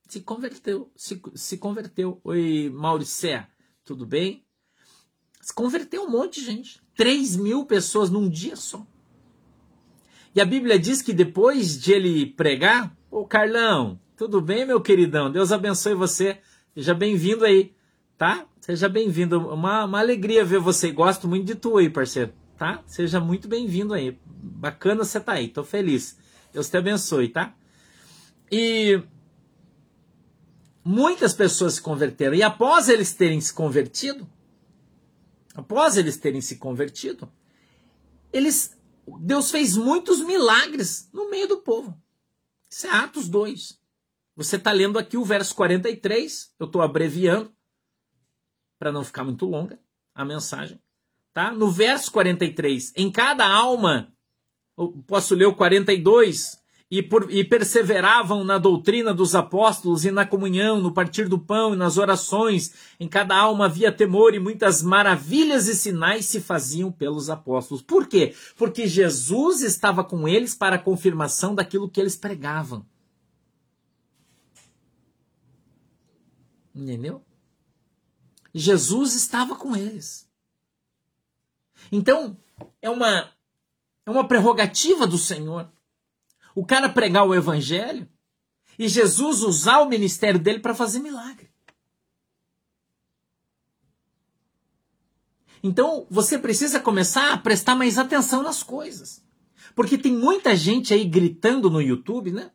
Se 0.07 0.21
converteu, 0.21 0.91
se, 0.95 1.21
se 1.35 1.59
converteu. 1.59 2.19
Oi, 2.23 2.71
Mauricé, 2.73 3.47
tudo 3.85 4.03
bem? 4.03 4.43
Se 5.39 5.53
converteu 5.53 6.05
um 6.05 6.09
monte 6.09 6.39
de 6.39 6.47
gente. 6.47 6.81
3 6.95 7.35
mil 7.35 7.67
pessoas 7.67 8.09
num 8.09 8.27
dia 8.27 8.55
só. 8.55 8.83
E 10.33 10.41
a 10.41 10.45
Bíblia 10.45 10.79
diz 10.79 11.03
que 11.03 11.13
depois 11.13 11.79
de 11.79 11.93
ele 11.93 12.25
pregar, 12.25 12.97
ô 13.11 13.27
Carlão, 13.27 14.01
tudo 14.15 14.41
bem, 14.41 14.65
meu 14.65 14.81
queridão? 14.81 15.31
Deus 15.31 15.51
abençoe 15.51 15.93
você. 15.93 16.41
Seja 16.73 16.95
bem-vindo 16.95 17.45
aí, 17.45 17.75
tá? 18.17 18.45
Seja 18.59 18.89
bem-vindo. 18.89 19.39
Uma, 19.53 19.85
uma 19.85 19.99
alegria 19.99 20.43
ver 20.43 20.59
você. 20.59 20.91
Gosto 20.91 21.27
muito 21.27 21.45
de 21.45 21.55
tu 21.55 21.77
aí, 21.77 21.89
parceiro, 21.89 22.33
tá? 22.57 22.83
Seja 22.85 23.19
muito 23.19 23.47
bem-vindo 23.47 23.93
aí. 23.93 24.19
Bacana 24.25 25.05
você 25.05 25.19
tá 25.19 25.33
aí, 25.33 25.47
tô 25.47 25.63
feliz. 25.63 26.17
Deus 26.51 26.69
te 26.69 26.77
abençoe, 26.77 27.29
tá? 27.29 27.55
E 28.51 29.01
muitas 30.83 31.33
pessoas 31.33 31.75
se 31.75 31.81
converteram. 31.81 32.35
E 32.35 32.41
após 32.41 32.89
eles 32.89 33.13
terem 33.13 33.39
se 33.39 33.53
convertido, 33.53 34.27
após 35.53 35.95
eles 35.95 36.17
terem 36.17 36.41
se 36.41 36.57
convertido, 36.57 37.31
eles 38.33 38.75
Deus 39.19 39.51
fez 39.51 39.77
muitos 39.77 40.19
milagres 40.19 41.09
no 41.13 41.29
meio 41.29 41.47
do 41.47 41.57
povo. 41.57 41.97
Isso 42.69 42.87
é 42.87 42.89
Atos 42.89 43.29
2. 43.29 43.79
Você 44.35 44.57
está 44.57 44.71
lendo 44.71 44.99
aqui 44.99 45.17
o 45.17 45.23
verso 45.23 45.55
43, 45.55 46.53
eu 46.59 46.65
estou 46.65 46.81
abreviando 46.81 47.56
para 48.77 48.91
não 48.91 49.03
ficar 49.03 49.23
muito 49.23 49.45
longa 49.45 49.79
a 50.13 50.25
mensagem. 50.25 50.79
Tá? 51.33 51.51
No 51.51 51.69
verso 51.69 52.11
43, 52.11 52.93
em 52.95 53.11
cada 53.11 53.47
alma, 53.47 54.11
posso 55.05 55.35
ler 55.35 55.45
o 55.45 55.55
42, 55.55 56.57
e, 56.89 57.03
por, 57.03 57.29
e 57.29 57.43
perseveravam 57.43 58.43
na 58.43 58.57
doutrina 58.57 59.13
dos 59.13 59.35
apóstolos 59.35 60.05
e 60.05 60.11
na 60.11 60.25
comunhão, 60.25 60.79
no 60.79 60.93
partir 60.93 61.27
do 61.27 61.37
pão 61.37 61.73
e 61.73 61.77
nas 61.77 61.97
orações. 61.97 62.73
Em 62.99 63.07
cada 63.07 63.35
alma 63.35 63.65
havia 63.65 63.91
temor 63.91 64.33
e 64.33 64.39
muitas 64.39 64.81
maravilhas 64.81 65.67
e 65.67 65.75
sinais 65.75 66.25
se 66.25 66.39
faziam 66.39 66.91
pelos 66.91 67.29
apóstolos. 67.29 67.81
Por 67.81 68.07
quê? 68.07 68.33
Porque 68.55 68.87
Jesus 68.87 69.61
estava 69.61 70.03
com 70.03 70.27
eles 70.27 70.55
para 70.55 70.77
a 70.77 70.79
confirmação 70.79 71.53
daquilo 71.53 71.89
que 71.89 71.99
eles 71.99 72.15
pregavam. 72.15 72.85
Entendeu? 76.73 77.21
Jesus 78.57 79.13
estava 79.13 79.55
com 79.55 79.75
eles. 79.75 80.27
Então, 81.91 82.37
é 82.81 82.89
uma, 82.89 83.31
é 84.05 84.11
uma 84.11 84.27
prerrogativa 84.27 85.05
do 85.05 85.17
Senhor 85.17 85.71
o 86.57 86.65
cara 86.65 86.89
pregar 86.89 87.23
o 87.23 87.35
evangelho 87.35 88.09
e 88.79 88.87
Jesus 88.87 89.43
usar 89.43 89.77
o 89.77 89.87
ministério 89.87 90.39
dele 90.39 90.57
para 90.57 90.73
fazer 90.73 90.97
milagre. 90.97 91.47
Então 95.61 96.07
você 96.09 96.39
precisa 96.39 96.79
começar 96.79 97.31
a 97.31 97.37
prestar 97.37 97.75
mais 97.75 97.99
atenção 97.99 98.41
nas 98.41 98.63
coisas. 98.63 99.23
Porque 99.75 99.99
tem 99.99 100.11
muita 100.11 100.55
gente 100.55 100.95
aí 100.95 101.05
gritando 101.05 101.69
no 101.69 101.79
YouTube, 101.79 102.31
né? 102.31 102.49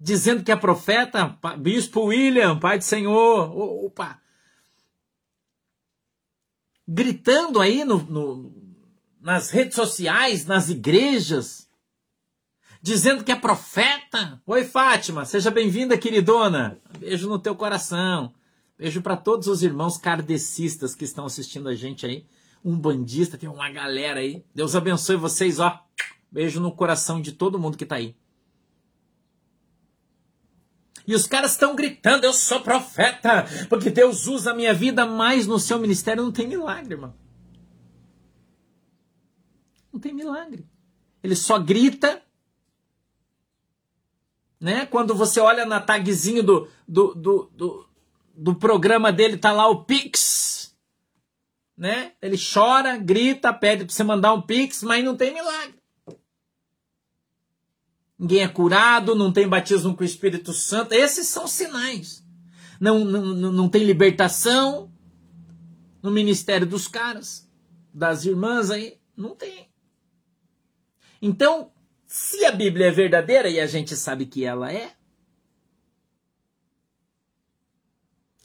Dizendo 0.00 0.42
que 0.42 0.50
é 0.50 0.56
profeta, 0.56 1.38
Bispo 1.60 2.06
William, 2.06 2.58
Pai 2.58 2.78
do 2.78 2.82
Senhor, 2.82 3.56
opa. 3.84 4.20
Gritando 6.86 7.60
aí 7.60 7.84
no, 7.84 7.98
no, 7.98 8.52
nas 9.20 9.50
redes 9.50 9.76
sociais, 9.76 10.46
nas 10.46 10.68
igrejas, 10.68 11.68
dizendo 12.82 13.22
que 13.22 13.30
é 13.30 13.36
profeta. 13.36 14.42
Oi, 14.44 14.64
Fátima, 14.64 15.24
seja 15.24 15.50
bem-vinda, 15.50 15.96
queridona. 15.96 16.78
Beijo 16.98 17.28
no 17.28 17.38
teu 17.38 17.54
coração. 17.54 18.34
Beijo 18.76 19.00
para 19.00 19.16
todos 19.16 19.46
os 19.46 19.62
irmãos 19.62 19.96
kardecistas 19.96 20.94
que 20.94 21.04
estão 21.04 21.24
assistindo 21.24 21.68
a 21.68 21.74
gente 21.74 22.04
aí. 22.04 22.26
Um 22.64 22.76
bandista, 22.76 23.38
tem 23.38 23.48
uma 23.48 23.70
galera 23.70 24.20
aí. 24.20 24.44
Deus 24.54 24.74
abençoe 24.74 25.16
vocês, 25.16 25.60
ó. 25.60 25.80
Beijo 26.30 26.60
no 26.60 26.72
coração 26.72 27.20
de 27.20 27.30
todo 27.30 27.58
mundo 27.58 27.76
que 27.76 27.86
tá 27.86 27.96
aí. 27.96 28.16
E 31.06 31.14
os 31.14 31.26
caras 31.26 31.52
estão 31.52 31.74
gritando: 31.74 32.24
Eu 32.24 32.32
sou 32.32 32.60
profeta, 32.60 33.44
porque 33.68 33.90
Deus 33.90 34.26
usa 34.26 34.52
a 34.52 34.54
minha 34.54 34.74
vida, 34.74 35.06
mas 35.06 35.46
no 35.46 35.58
seu 35.58 35.78
ministério 35.78 36.22
não 36.22 36.32
tem 36.32 36.46
milagre, 36.46 36.94
irmão. 36.94 37.14
Não 39.92 40.00
tem 40.00 40.14
milagre. 40.14 40.66
Ele 41.22 41.36
só 41.36 41.58
grita 41.58 42.22
né? 44.62 44.86
Quando 44.86 45.12
você 45.12 45.40
olha 45.40 45.66
na 45.66 45.80
tagzinho 45.80 46.40
do, 46.40 46.68
do, 46.86 47.14
do, 47.16 47.50
do, 47.52 47.88
do 48.32 48.54
programa 48.54 49.12
dele, 49.12 49.36
tá 49.36 49.50
lá 49.50 49.66
o 49.66 49.84
Pix, 49.84 50.72
né? 51.76 52.12
Ele 52.22 52.36
chora, 52.38 52.96
grita, 52.96 53.52
pede 53.52 53.84
para 53.84 53.92
você 53.92 54.04
mandar 54.04 54.32
um 54.32 54.40
Pix, 54.40 54.84
mas 54.84 55.04
não 55.04 55.16
tem 55.16 55.34
milagre. 55.34 55.81
Ninguém 58.22 58.44
é 58.44 58.48
curado, 58.48 59.16
não 59.16 59.32
tem 59.32 59.48
batismo 59.48 59.96
com 59.96 60.02
o 60.04 60.06
Espírito 60.06 60.52
Santo. 60.52 60.92
Esses 60.92 61.26
são 61.26 61.48
sinais. 61.48 62.24
Não, 62.80 63.04
não, 63.04 63.50
não 63.50 63.68
tem 63.68 63.82
libertação 63.82 64.92
no 66.00 66.08
ministério 66.08 66.64
dos 66.64 66.86
caras, 66.86 67.50
das 67.92 68.24
irmãs 68.24 68.70
aí. 68.70 69.00
Não 69.16 69.34
tem. 69.34 69.68
Então, 71.20 71.72
se 72.06 72.44
a 72.44 72.52
Bíblia 72.52 72.86
é 72.86 72.90
verdadeira, 72.92 73.48
e 73.50 73.58
a 73.58 73.66
gente 73.66 73.96
sabe 73.96 74.24
que 74.26 74.44
ela 74.44 74.72
é, 74.72 74.94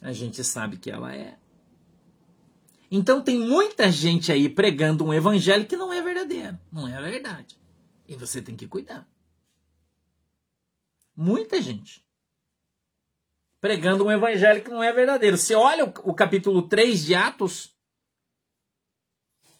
a 0.02 0.12
gente 0.12 0.42
sabe 0.42 0.76
que 0.76 0.90
ela 0.90 1.14
é. 1.14 1.38
Então 2.90 3.22
tem 3.22 3.38
muita 3.38 3.92
gente 3.92 4.32
aí 4.32 4.48
pregando 4.48 5.04
um 5.04 5.14
evangelho 5.14 5.66
que 5.66 5.76
não 5.76 5.92
é 5.92 6.02
verdadeiro, 6.02 6.58
não 6.72 6.88
é 6.88 6.96
a 6.96 7.00
verdade. 7.00 7.56
E 8.08 8.16
você 8.16 8.42
tem 8.42 8.56
que 8.56 8.66
cuidar. 8.66 9.08
Muita 11.20 11.60
gente 11.60 12.06
pregando 13.60 14.04
um 14.04 14.12
evangelho 14.12 14.62
que 14.62 14.70
não 14.70 14.80
é 14.80 14.92
verdadeiro. 14.92 15.36
Você 15.36 15.52
olha 15.52 15.82
o, 15.84 16.14
capítulo 16.14 16.68
3 16.68 17.04
de 17.04 17.12
Atos, 17.16 17.76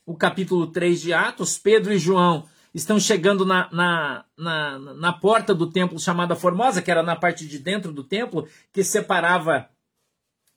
o 0.07 0.17
capítulo 0.17 0.69
3 0.69 1.01
de 1.01 1.13
Atos, 1.13 1.59
Pedro 1.59 1.93
e 1.93 1.99
João 1.99 2.49
estão 2.73 3.01
chegando 3.01 3.45
na, 3.45 3.69
na, 3.73 4.25
na, 4.37 4.79
na, 4.79 5.13
porta 5.13 5.53
do 5.53 5.69
templo 5.69 5.99
chamada 5.99 6.37
Formosa, 6.37 6.81
que 6.81 6.93
era 6.93 7.03
na 7.03 7.17
parte 7.17 7.45
de 7.45 7.59
dentro 7.59 7.93
do 7.93 8.05
templo, 8.05 8.49
que 8.73 8.85
separava 8.85 9.69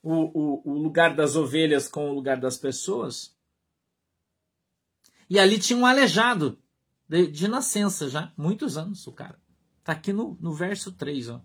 o, 0.03 0.13
o, 0.13 0.72
o 0.72 0.77
lugar 0.84 1.15
das 1.15 1.36
ovelhas 1.36 1.88
com 1.88 2.12
o 2.12 2.13
lugar 2.13 2.39
das 2.39 2.60
pessoas. 2.60 3.36
E 5.27 5.39
ali 5.39 5.58
tinha 5.58 5.79
um 5.79 5.86
aleijado 5.88 6.62
de, 7.10 7.25
de 7.25 7.48
nascença 7.48 8.08
já, 8.08 8.31
muitos 8.38 8.77
anos 8.77 9.08
o 9.08 9.12
cara. 9.12 9.41
Está 9.82 9.94
aqui 9.94 10.14
no, 10.14 10.38
no 10.40 10.54
verso 10.54 10.92
3, 10.92 11.30
ó. 11.30 11.42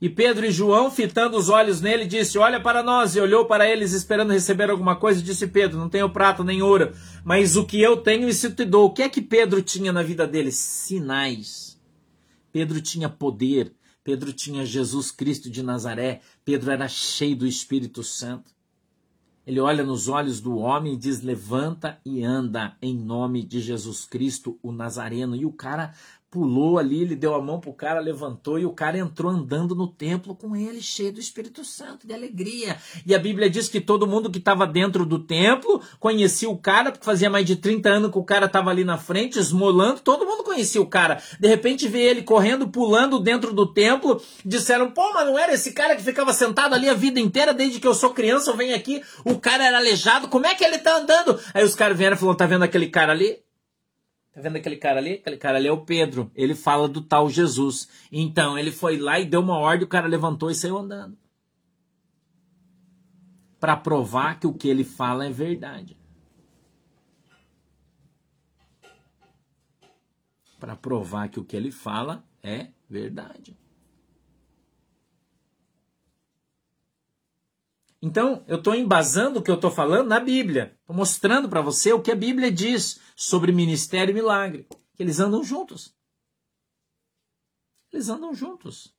E 0.00 0.08
Pedro 0.08 0.46
e 0.46 0.50
João, 0.50 0.90
fitando 0.90 1.36
os 1.36 1.48
olhos 1.48 1.80
nele, 1.80 2.06
disse: 2.06 2.38
Olha 2.38 2.58
para 2.58 2.82
nós. 2.82 3.14
E 3.14 3.20
olhou 3.20 3.44
para 3.44 3.68
eles, 3.68 3.92
esperando 3.92 4.32
receber 4.32 4.70
alguma 4.70 4.96
coisa. 4.96 5.20
E 5.20 5.22
disse 5.22 5.46
Pedro: 5.46 5.78
Não 5.78 5.90
tenho 5.90 6.10
prata 6.10 6.42
nem 6.42 6.62
ouro, 6.62 6.92
mas 7.22 7.54
o 7.54 7.66
que 7.66 7.80
eu 7.80 7.98
tenho, 7.98 8.28
isso 8.28 8.50
te 8.50 8.64
dou. 8.64 8.86
O 8.86 8.92
que 8.92 9.02
é 9.02 9.08
que 9.08 9.20
Pedro 9.20 9.62
tinha 9.62 9.92
na 9.92 10.02
vida 10.02 10.26
dele? 10.26 10.50
Sinais. 10.50 11.78
Pedro 12.50 12.80
tinha 12.80 13.08
poder. 13.08 13.74
Pedro 14.02 14.32
tinha 14.32 14.64
Jesus 14.64 15.10
Cristo 15.10 15.50
de 15.50 15.62
Nazaré. 15.62 16.22
Pedro 16.44 16.70
era 16.70 16.88
cheio 16.88 17.36
do 17.36 17.46
Espírito 17.46 18.02
Santo. 18.02 18.50
Ele 19.46 19.60
olha 19.60 19.84
nos 19.84 20.08
olhos 20.08 20.40
do 20.40 20.56
homem 20.56 20.94
e 20.94 20.96
diz: 20.96 21.20
Levanta 21.20 22.00
e 22.06 22.24
anda 22.24 22.74
em 22.80 22.94
nome 22.94 23.44
de 23.44 23.60
Jesus 23.60 24.06
Cristo, 24.06 24.58
o 24.62 24.72
Nazareno. 24.72 25.36
E 25.36 25.44
o 25.44 25.52
cara 25.52 25.92
pulou 26.30 26.78
ali, 26.78 27.02
ele 27.02 27.16
deu 27.16 27.34
a 27.34 27.42
mão 27.42 27.58
pro 27.58 27.72
cara, 27.72 27.98
levantou 27.98 28.56
e 28.56 28.64
o 28.64 28.72
cara 28.72 28.96
entrou 28.96 29.32
andando 29.32 29.74
no 29.74 29.88
templo 29.88 30.34
com 30.34 30.54
ele, 30.54 30.80
cheio 30.80 31.12
do 31.12 31.18
Espírito 31.18 31.64
Santo, 31.64 32.06
de 32.06 32.14
alegria. 32.14 32.76
E 33.04 33.12
a 33.14 33.18
Bíblia 33.18 33.50
diz 33.50 33.68
que 33.68 33.80
todo 33.80 34.06
mundo 34.06 34.30
que 34.30 34.38
estava 34.38 34.64
dentro 34.64 35.04
do 35.04 35.18
templo 35.18 35.82
conhecia 35.98 36.48
o 36.48 36.56
cara, 36.56 36.92
porque 36.92 37.04
fazia 37.04 37.28
mais 37.28 37.44
de 37.44 37.56
30 37.56 37.88
anos 37.88 38.12
que 38.12 38.18
o 38.18 38.22
cara 38.22 38.46
estava 38.46 38.70
ali 38.70 38.84
na 38.84 38.96
frente, 38.96 39.40
esmolando, 39.40 40.00
todo 40.00 40.24
mundo 40.24 40.44
conhecia 40.44 40.80
o 40.80 40.86
cara. 40.86 41.20
De 41.40 41.48
repente 41.48 41.88
vê 41.88 42.02
ele 42.02 42.22
correndo, 42.22 42.68
pulando 42.68 43.18
dentro 43.18 43.52
do 43.52 43.66
templo, 43.66 44.22
disseram, 44.44 44.88
pô, 44.92 45.12
mas 45.12 45.26
não 45.26 45.36
era 45.36 45.52
esse 45.52 45.72
cara 45.72 45.96
que 45.96 46.02
ficava 46.02 46.32
sentado 46.32 46.74
ali 46.74 46.88
a 46.88 46.94
vida 46.94 47.18
inteira, 47.18 47.52
desde 47.52 47.80
que 47.80 47.88
eu 47.88 47.94
sou 47.94 48.10
criança, 48.10 48.52
eu 48.52 48.56
venho 48.56 48.76
aqui, 48.76 49.02
o 49.24 49.36
cara 49.40 49.66
era 49.66 49.78
aleijado, 49.78 50.28
como 50.28 50.46
é 50.46 50.54
que 50.54 50.64
ele 50.64 50.78
tá 50.78 50.96
andando? 50.96 51.40
Aí 51.52 51.64
os 51.64 51.74
caras 51.74 51.98
vieram 51.98 52.14
e 52.16 52.18
falaram, 52.20 52.36
tá 52.36 52.46
vendo 52.46 52.62
aquele 52.62 52.86
cara 52.86 53.10
ali? 53.10 53.49
Tá 54.40 54.44
vendo 54.48 54.56
aquele 54.56 54.76
cara 54.76 54.98
ali? 54.98 55.12
Aquele 55.14 55.36
cara 55.36 55.58
ali 55.58 55.68
é 55.68 55.72
o 55.72 55.84
Pedro. 55.84 56.32
Ele 56.34 56.54
fala 56.54 56.88
do 56.88 57.02
tal 57.02 57.28
Jesus. 57.28 57.86
Então 58.10 58.58
ele 58.58 58.72
foi 58.72 58.96
lá 58.96 59.20
e 59.20 59.26
deu 59.26 59.40
uma 59.40 59.58
ordem, 59.58 59.84
o 59.84 59.88
cara 59.88 60.08
levantou 60.08 60.50
e 60.50 60.54
saiu 60.54 60.78
andando. 60.78 61.14
Para 63.58 63.76
provar 63.76 64.40
que 64.40 64.46
o 64.46 64.54
que 64.54 64.66
ele 64.66 64.82
fala 64.82 65.26
é 65.26 65.30
verdade. 65.30 65.94
Para 70.58 70.74
provar 70.74 71.28
que 71.28 71.38
o 71.38 71.44
que 71.44 71.54
ele 71.54 71.70
fala 71.70 72.24
é 72.42 72.68
verdade. 72.88 73.54
Então, 78.02 78.42
eu 78.48 78.56
estou 78.56 78.74
embasando 78.74 79.40
o 79.40 79.42
que 79.42 79.50
eu 79.50 79.56
estou 79.56 79.70
falando 79.70 80.08
na 80.08 80.18
Bíblia. 80.18 80.74
Estou 80.80 80.96
mostrando 80.96 81.50
para 81.50 81.60
você 81.60 81.92
o 81.92 82.00
que 82.00 82.10
a 82.10 82.16
Bíblia 82.16 82.50
diz 82.50 82.98
sobre 83.20 83.52
ministério 83.52 84.12
e 84.12 84.14
milagre. 84.14 84.66
Que 84.96 85.02
eles 85.02 85.20
andam 85.20 85.44
juntos. 85.44 85.94
Eles 87.92 88.08
andam 88.08 88.34
juntos. 88.34 88.94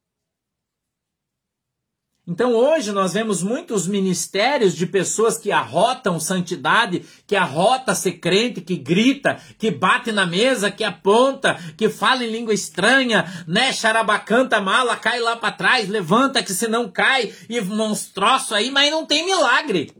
Então 2.27 2.53
hoje 2.53 2.91
nós 2.91 3.13
vemos 3.13 3.41
muitos 3.41 3.87
ministérios 3.87 4.75
de 4.75 4.85
pessoas 4.85 5.39
que 5.39 5.51
arrotam 5.51 6.19
santidade, 6.19 7.03
que 7.25 7.35
arrota 7.35 7.95
ser 7.95 8.19
crente, 8.19 8.61
que 8.61 8.75
grita, 8.75 9.41
que 9.57 9.71
bate 9.71 10.11
na 10.11 10.27
mesa, 10.27 10.69
que 10.69 10.83
aponta, 10.83 11.55
que 11.75 11.89
fala 11.89 12.23
em 12.23 12.31
língua 12.31 12.53
estranha, 12.53 13.25
né? 13.47 13.73
Charabacanta 13.73 14.61
mala, 14.61 14.95
cai 14.97 15.19
lá 15.19 15.35
para 15.35 15.51
trás, 15.51 15.89
levanta 15.89 16.43
que 16.43 16.53
senão 16.53 16.91
cai 16.91 17.33
e 17.49 17.59
monstroço 17.59 18.53
aí, 18.53 18.69
mas 18.69 18.91
não 18.91 19.03
tem 19.03 19.25
milagre. 19.25 19.91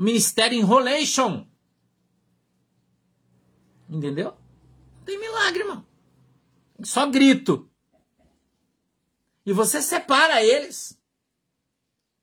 Ministério 0.00 0.58
enrolation. 0.58 1.51
Entendeu? 3.92 4.34
Não 4.96 5.04
tem 5.04 5.20
milagre, 5.20 5.60
irmão. 5.60 5.84
Só 6.82 7.06
grito. 7.06 7.68
E 9.44 9.52
você 9.52 9.82
separa 9.82 10.42
eles 10.42 10.98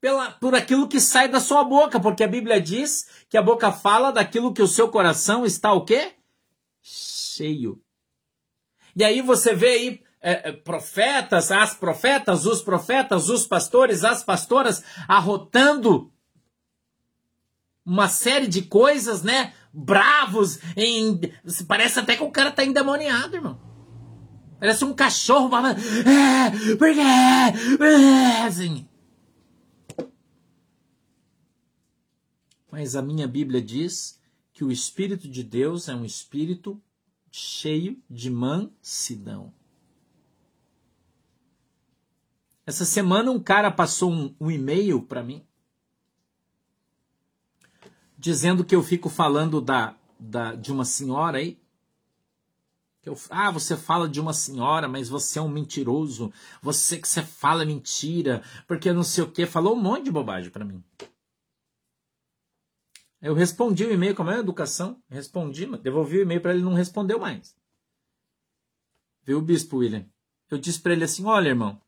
pela, 0.02 0.32
por 0.32 0.56
aquilo 0.56 0.88
que 0.88 1.00
sai 1.00 1.28
da 1.28 1.40
sua 1.40 1.64
boca, 1.64 2.00
porque 2.00 2.24
a 2.24 2.28
Bíblia 2.28 2.60
diz 2.60 3.08
que 3.30 3.38
a 3.38 3.42
boca 3.42 3.72
fala 3.72 4.12
daquilo 4.12 4.54
que 4.54 4.64
o 4.64 4.68
seu 4.68 4.90
coração 4.90 5.46
está 5.46 5.72
o 5.72 5.86
quê? 5.86 6.14
Cheio. 6.82 7.80
E 8.96 9.04
aí 9.04 9.22
você 9.22 9.54
vê 9.54 9.68
aí 9.68 10.04
é, 10.22 10.50
é 10.50 10.52
profetas, 10.52 11.52
as 11.52 11.76
profetas, 11.76 12.48
os 12.48 12.64
profetas, 12.64 13.30
os 13.30 13.46
pastores, 13.46 14.04
as 14.04 14.24
pastoras 14.24 14.84
arrotando 15.08 16.12
uma 17.86 18.08
série 18.08 18.48
de 18.48 18.62
coisas, 18.64 19.24
né? 19.24 19.54
Bravos, 19.72 20.60
em... 20.76 21.20
parece 21.68 22.00
até 22.00 22.16
que 22.16 22.24
o 22.24 22.32
cara 22.32 22.52
tá 22.52 22.66
endemoniado, 22.66 23.36
irmão. 23.36 23.60
Parece 24.60 24.84
um 24.84 24.94
cachorro. 24.94 25.50
É, 25.56 26.76
por 26.76 26.94
quê? 26.94 27.00
É, 27.00 28.44
assim. 28.44 28.88
Mas 32.72 32.96
a 32.96 33.02
minha 33.02 33.28
Bíblia 33.28 33.62
diz 33.62 34.20
que 34.54 34.64
o 34.64 34.72
Espírito 34.72 35.28
de 35.30 35.44
Deus 35.44 35.88
é 35.88 35.96
um 35.96 36.04
espírito 36.04 36.82
cheio 37.32 38.02
de 38.10 38.30
mansidão. 38.30 39.54
Essa 42.66 42.86
semana 42.86 43.32
um 43.32 43.40
cara 43.40 43.72
passou 43.72 44.12
um, 44.12 44.36
um 44.40 44.52
e-mail 44.52 45.02
para 45.02 45.24
mim 45.24 45.44
dizendo 48.20 48.64
que 48.64 48.76
eu 48.76 48.84
fico 48.84 49.10
falando 49.10 49.60
da, 49.60 49.96
da, 50.20 50.54
de 50.54 50.72
uma 50.72 50.86
senhora 50.86 51.40
aí 51.40 51.58
eu, 53.10 53.18
ah, 53.30 53.50
você 53.50 53.78
fala 53.78 54.08
de 54.10 54.20
uma 54.20 54.34
senhora, 54.34 54.88
mas 54.88 55.10
você 55.10 55.40
é 55.40 55.42
um 55.42 55.50
mentiroso. 55.50 56.32
Você 56.62 57.00
que 57.00 57.08
você 57.08 57.24
fala 57.24 57.66
mentira, 57.66 58.44
porque 58.68 58.92
não 58.92 59.04
sei 59.04 59.24
o 59.24 59.32
que. 59.32 59.46
Falou 59.46 59.76
um 59.76 59.82
monte 59.82 60.06
de 60.06 60.12
bobagem 60.12 60.52
para 60.52 60.66
mim. 60.66 60.84
Eu 63.22 63.34
respondi 63.34 63.84
o 63.86 63.92
e-mail 63.92 64.16
com 64.16 64.22
a 64.22 64.26
maior 64.26 64.40
educação. 64.40 65.02
Respondi, 65.10 65.66
devolvi 65.78 66.20
o 66.20 66.22
e-mail 66.22 66.42
para 66.42 66.54
ele 66.54 66.64
não 66.64 66.74
respondeu 66.74 67.20
mais. 67.20 67.56
Viu, 69.24 69.42
bispo 69.42 69.78
William? 69.78 70.06
Eu 70.50 70.58
disse 70.58 70.80
para 70.80 70.94
ele 70.94 71.04
assim: 71.04 71.26
olha, 71.26 71.50
irmão, 71.50 71.82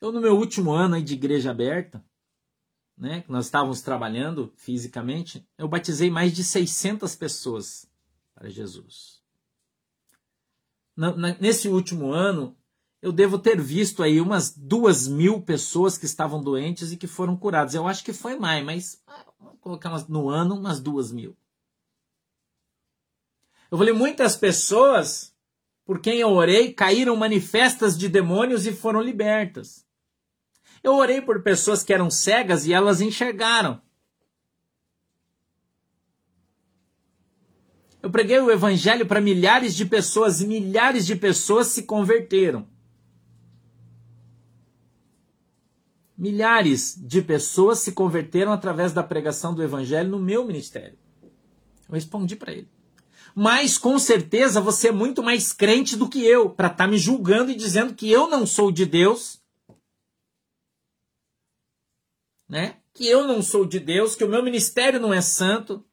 eu 0.00 0.12
no 0.12 0.20
meu 0.20 0.36
último 0.36 0.72
ano 0.72 0.94
aí 0.94 1.02
de 1.02 1.14
igreja 1.14 1.50
aberta, 1.50 2.04
né, 3.00 3.22
que 3.22 3.32
nós 3.32 3.46
estávamos 3.46 3.80
trabalhando 3.80 4.52
fisicamente, 4.54 5.44
eu 5.58 5.66
batizei 5.66 6.10
mais 6.10 6.32
de 6.32 6.44
600 6.44 7.16
pessoas 7.16 7.90
para 8.34 8.48
Jesus 8.48 9.20
nesse 11.40 11.68
último 11.68 12.12
ano, 12.12 12.56
eu 13.00 13.12
devo 13.12 13.38
ter 13.38 13.60
visto 13.60 14.02
aí 14.02 14.20
umas 14.20 14.54
duas 14.54 15.08
mil 15.08 15.40
pessoas 15.40 15.96
que 15.96 16.04
estavam 16.04 16.42
doentes 16.42 16.92
e 16.92 16.96
que 16.96 17.06
foram 17.06 17.36
curadas. 17.36 17.74
Eu 17.74 17.86
acho 17.86 18.04
que 18.04 18.12
foi 18.12 18.38
mais, 18.38 18.64
mas 18.64 19.02
vamos 19.38 19.58
colocar 19.60 20.06
no 20.08 20.28
ano 20.28 20.56
umas 20.56 20.80
duas 20.80 21.10
mil. 21.10 21.34
Eu 23.70 23.78
falei, 23.78 23.94
muitas 23.94 24.36
pessoas 24.36 25.34
por 25.86 26.00
quem 26.00 26.18
eu 26.18 26.30
orei 26.30 26.72
caíram 26.72 27.16
manifestas 27.16 27.96
de 27.96 28.08
demônios 28.08 28.66
e 28.66 28.72
foram 28.72 29.00
libertas. 29.00 29.86
Eu 30.82 30.94
orei 30.94 31.20
por 31.20 31.42
pessoas 31.42 31.82
que 31.82 31.92
eram 31.92 32.10
cegas 32.10 32.66
e 32.66 32.72
elas 32.72 33.00
enxergaram. 33.00 33.80
Eu 38.02 38.10
preguei 38.10 38.40
o 38.40 38.50
evangelho 38.50 39.06
para 39.06 39.20
milhares 39.20 39.74
de 39.74 39.84
pessoas 39.84 40.40
e 40.40 40.46
milhares 40.46 41.04
de 41.04 41.14
pessoas 41.14 41.66
se 41.66 41.82
converteram. 41.82 42.66
Milhares 46.16 46.98
de 46.98 47.20
pessoas 47.22 47.78
se 47.78 47.92
converteram 47.92 48.52
através 48.52 48.92
da 48.92 49.02
pregação 49.02 49.54
do 49.54 49.62
evangelho 49.62 50.10
no 50.10 50.18
meu 50.18 50.46
ministério. 50.46 50.98
Eu 51.22 51.94
respondi 51.94 52.36
para 52.36 52.52
ele. 52.52 52.68
Mas 53.34 53.78
com 53.78 53.98
certeza 53.98 54.60
você 54.60 54.88
é 54.88 54.92
muito 54.92 55.22
mais 55.22 55.52
crente 55.52 55.96
do 55.96 56.08
que 56.08 56.24
eu 56.24 56.50
para 56.50 56.68
estar 56.68 56.84
tá 56.84 56.90
me 56.90 56.98
julgando 56.98 57.50
e 57.50 57.56
dizendo 57.56 57.94
que 57.94 58.10
eu 58.10 58.28
não 58.28 58.46
sou 58.46 58.72
de 58.72 58.86
Deus. 58.86 59.39
Né? 62.50 62.80
Que 62.92 63.06
eu 63.06 63.28
não 63.28 63.40
sou 63.40 63.64
de 63.64 63.78
Deus, 63.78 64.16
que 64.16 64.24
o 64.24 64.28
meu 64.28 64.42
ministério 64.42 64.98
não 64.98 65.14
é 65.14 65.20
santo. 65.20 65.86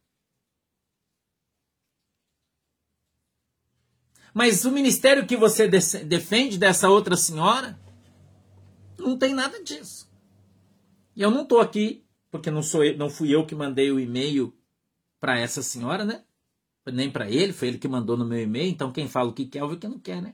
Mas 4.34 4.66
o 4.66 4.72
ministério 4.72 5.28
que 5.28 5.38
você 5.38 5.68
defende 5.68 6.58
dessa 6.58 6.90
outra 6.90 7.16
senhora 7.16 7.80
não 8.98 9.16
tem 9.16 9.36
nada 9.36 9.64
disso. 9.64 10.12
E 11.16 11.22
eu 11.22 11.30
não 11.30 11.44
estou 11.44 11.60
aqui 11.60 12.04
porque 12.32 12.50
não 12.50 12.64
sou 12.64 12.84
eu, 12.84 12.98
não 12.98 13.10
fui 13.10 13.34
eu 13.34 13.46
que 13.46 13.54
mandei 13.54 13.92
o 13.92 14.00
e-mail 14.00 14.52
para 15.20 15.40
essa 15.40 15.62
senhora, 15.62 16.04
né? 16.04 16.24
Nem 16.92 17.12
para 17.12 17.30
ele, 17.30 17.54
foi 17.54 17.68
ele 17.68 17.78
que 17.78 17.88
mandou 17.88 18.18
no 18.18 18.26
meu 18.26 18.42
e-mail. 18.42 18.70
Então 18.70 18.92
quem 18.92 19.08
fala 19.08 19.30
o 19.30 19.34
que 19.34 19.46
quer, 19.46 19.62
ouve 19.62 19.76
o 19.76 19.80
que 19.80 19.88
não 19.88 20.00
quer, 20.00 20.24
né? 20.24 20.34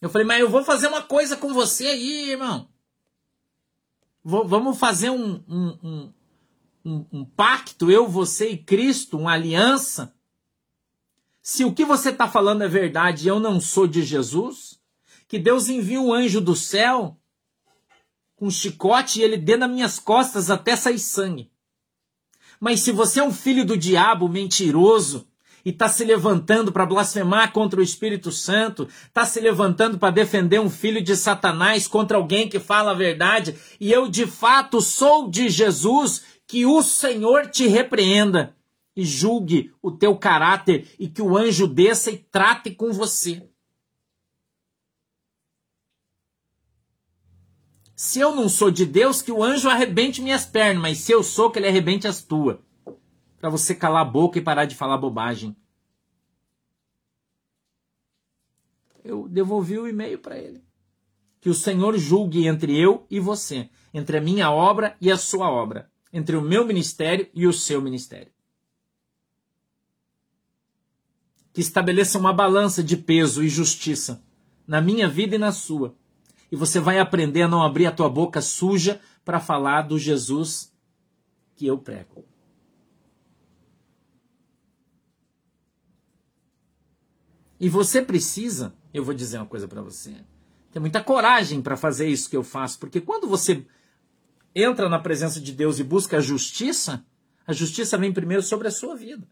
Eu 0.00 0.08
falei, 0.08 0.26
mas 0.26 0.40
eu 0.40 0.48
vou 0.48 0.64
fazer 0.64 0.86
uma 0.86 1.02
coisa 1.02 1.36
com 1.36 1.52
você 1.52 1.86
aí, 1.86 2.30
irmão. 2.30 2.71
Vamos 4.24 4.78
fazer 4.78 5.10
um, 5.10 5.42
um, 5.48 6.12
um, 6.84 7.06
um, 7.12 7.24
pacto, 7.24 7.90
eu, 7.90 8.06
você 8.08 8.50
e 8.50 8.56
Cristo, 8.56 9.18
uma 9.18 9.32
aliança 9.32 10.14
se 11.42 11.64
o 11.64 11.74
que 11.74 11.84
você 11.84 12.10
está 12.10 12.28
falando 12.28 12.62
é 12.62 12.68
verdade 12.68 13.24
e 13.24 13.28
eu 13.28 13.40
não 13.40 13.60
sou 13.60 13.88
de 13.88 14.04
Jesus, 14.04 14.80
que 15.26 15.40
Deus 15.40 15.68
envie 15.68 15.98
um 15.98 16.12
anjo 16.12 16.40
do 16.40 16.54
céu 16.54 17.18
com 18.36 18.46
um 18.46 18.50
chicote 18.50 19.18
e 19.18 19.24
ele 19.24 19.36
dê 19.36 19.56
nas 19.56 19.70
minhas 19.70 19.98
costas 19.98 20.50
até 20.50 20.76
sair 20.76 21.00
sangue. 21.00 21.50
Mas 22.60 22.80
se 22.80 22.92
você 22.92 23.18
é 23.18 23.24
um 23.24 23.32
filho 23.32 23.66
do 23.66 23.76
diabo, 23.76 24.28
mentiroso, 24.28 25.26
e 25.64 25.70
está 25.70 25.88
se 25.88 26.04
levantando 26.04 26.72
para 26.72 26.86
blasfemar 26.86 27.52
contra 27.52 27.80
o 27.80 27.82
Espírito 27.82 28.32
Santo, 28.32 28.88
está 29.06 29.24
se 29.24 29.40
levantando 29.40 29.98
para 29.98 30.10
defender 30.10 30.60
um 30.60 30.70
filho 30.70 31.02
de 31.02 31.16
Satanás 31.16 31.86
contra 31.86 32.16
alguém 32.16 32.48
que 32.48 32.58
fala 32.58 32.90
a 32.90 32.94
verdade, 32.94 33.54
e 33.80 33.92
eu 33.92 34.08
de 34.08 34.26
fato 34.26 34.80
sou 34.80 35.30
de 35.30 35.48
Jesus, 35.48 36.24
que 36.46 36.66
o 36.66 36.82
Senhor 36.82 37.46
te 37.46 37.66
repreenda. 37.66 38.54
e 38.94 39.04
julgue 39.04 39.72
o 39.80 39.90
teu 39.90 40.16
caráter 40.16 40.86
e 40.98 41.08
que 41.08 41.22
o 41.22 41.36
anjo 41.36 41.66
desça 41.66 42.10
e 42.10 42.18
trate 42.18 42.70
com 42.70 42.92
você. 42.92 43.48
Se 47.96 48.20
eu 48.20 48.34
não 48.34 48.48
sou 48.48 48.70
de 48.70 48.84
Deus, 48.84 49.22
que 49.22 49.30
o 49.30 49.42
anjo 49.42 49.68
arrebente 49.68 50.20
minhas 50.20 50.44
pernas, 50.44 50.82
mas 50.82 50.98
se 50.98 51.12
eu 51.12 51.22
sou, 51.22 51.50
que 51.50 51.58
ele 51.58 51.68
arrebente 51.68 52.06
as 52.06 52.22
tuas. 52.22 52.58
Para 53.42 53.50
você 53.50 53.74
calar 53.74 54.02
a 54.02 54.08
boca 54.08 54.38
e 54.38 54.42
parar 54.42 54.66
de 54.66 54.76
falar 54.76 54.96
bobagem. 54.96 55.56
Eu 59.02 59.26
devolvi 59.26 59.76
o 59.76 59.88
e-mail 59.88 60.20
para 60.20 60.38
ele. 60.38 60.62
Que 61.40 61.50
o 61.50 61.54
Senhor 61.54 61.98
julgue 61.98 62.46
entre 62.46 62.78
eu 62.78 63.04
e 63.10 63.18
você, 63.18 63.68
entre 63.92 64.18
a 64.18 64.20
minha 64.20 64.48
obra 64.48 64.96
e 65.00 65.10
a 65.10 65.18
sua 65.18 65.50
obra, 65.50 65.90
entre 66.12 66.36
o 66.36 66.40
meu 66.40 66.64
ministério 66.64 67.28
e 67.34 67.48
o 67.48 67.52
seu 67.52 67.82
ministério. 67.82 68.30
Que 71.52 71.60
estabeleça 71.60 72.18
uma 72.18 72.32
balança 72.32 72.80
de 72.80 72.96
peso 72.96 73.42
e 73.42 73.48
justiça 73.48 74.24
na 74.64 74.80
minha 74.80 75.08
vida 75.08 75.34
e 75.34 75.38
na 75.38 75.50
sua 75.50 75.96
e 76.52 76.56
você 76.56 76.78
vai 76.78 76.98
aprender 76.98 77.40
a 77.42 77.48
não 77.48 77.62
abrir 77.62 77.86
a 77.86 77.90
tua 77.90 78.10
boca 78.10 78.42
suja 78.42 79.00
para 79.24 79.40
falar 79.40 79.82
do 79.82 79.98
Jesus 79.98 80.70
que 81.56 81.66
eu 81.66 81.78
prego. 81.78 82.31
E 87.62 87.68
você 87.68 88.02
precisa, 88.02 88.74
eu 88.92 89.04
vou 89.04 89.14
dizer 89.14 89.38
uma 89.38 89.46
coisa 89.46 89.68
para 89.68 89.80
você, 89.80 90.16
ter 90.72 90.80
muita 90.80 91.00
coragem 91.00 91.62
para 91.62 91.76
fazer 91.76 92.08
isso 92.08 92.28
que 92.28 92.36
eu 92.36 92.42
faço, 92.42 92.76
porque 92.80 93.00
quando 93.00 93.28
você 93.28 93.64
entra 94.52 94.88
na 94.88 94.98
presença 94.98 95.40
de 95.40 95.52
Deus 95.52 95.78
e 95.78 95.84
busca 95.84 96.16
a 96.16 96.20
justiça, 96.20 97.06
a 97.46 97.52
justiça 97.52 97.96
vem 97.96 98.12
primeiro 98.12 98.42
sobre 98.42 98.66
a 98.66 98.70
sua 98.72 98.96
vida. 98.96 99.30